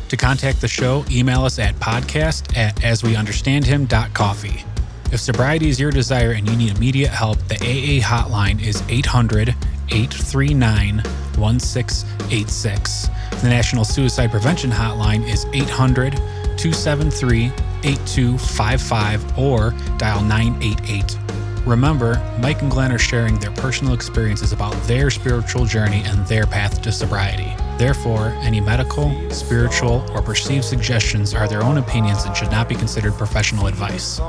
To 0.09 0.17
contact 0.17 0.61
the 0.61 0.67
show, 0.67 1.05
email 1.11 1.43
us 1.45 1.59
at 1.59 1.75
podcast 1.75 2.57
at 2.57 2.75
asweunderstandhim.coffee. 2.77 4.65
If 5.13 5.19
sobriety 5.19 5.69
is 5.69 5.79
your 5.79 5.91
desire 5.91 6.31
and 6.31 6.49
you 6.49 6.55
need 6.55 6.75
immediate 6.75 7.11
help, 7.11 7.37
the 7.47 7.53
AA 7.57 8.03
hotline 8.03 8.59
is 8.59 8.81
800 8.89 9.49
839 9.89 11.03
1686. 11.37 13.09
The 13.39 13.47
National 13.47 13.85
Suicide 13.85 14.31
Prevention 14.31 14.71
Hotline 14.71 15.23
is 15.31 15.45
800 15.53 16.13
273 16.57 17.45
8255 17.83 19.37
or 19.37 19.75
dial 19.99 20.23
988. 20.23 21.19
Remember, 21.67 22.15
Mike 22.39 22.63
and 22.63 22.71
Glenn 22.71 22.91
are 22.91 22.97
sharing 22.97 23.37
their 23.37 23.51
personal 23.51 23.93
experiences 23.93 24.51
about 24.51 24.73
their 24.87 25.11
spiritual 25.11 25.65
journey 25.65 26.01
and 26.07 26.25
their 26.25 26.47
path 26.47 26.81
to 26.81 26.91
sobriety. 26.91 27.55
Therefore, 27.83 28.29
any 28.39 28.61
medical, 28.61 29.11
spiritual, 29.29 30.09
or 30.11 30.21
perceived 30.21 30.63
suggestions 30.63 31.33
are 31.33 31.49
their 31.49 31.61
own 31.61 31.77
opinions 31.77 32.23
and 32.23 32.33
should 32.33 32.49
not 32.49 32.69
be 32.69 32.75
considered 32.75 33.11
professional 33.17 33.67
advice. 33.67 34.21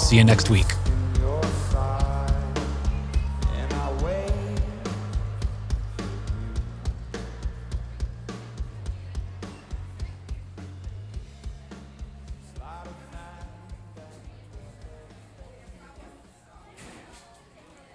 See 0.00 0.16
you 0.16 0.22
next 0.22 0.48
week. 0.48 0.79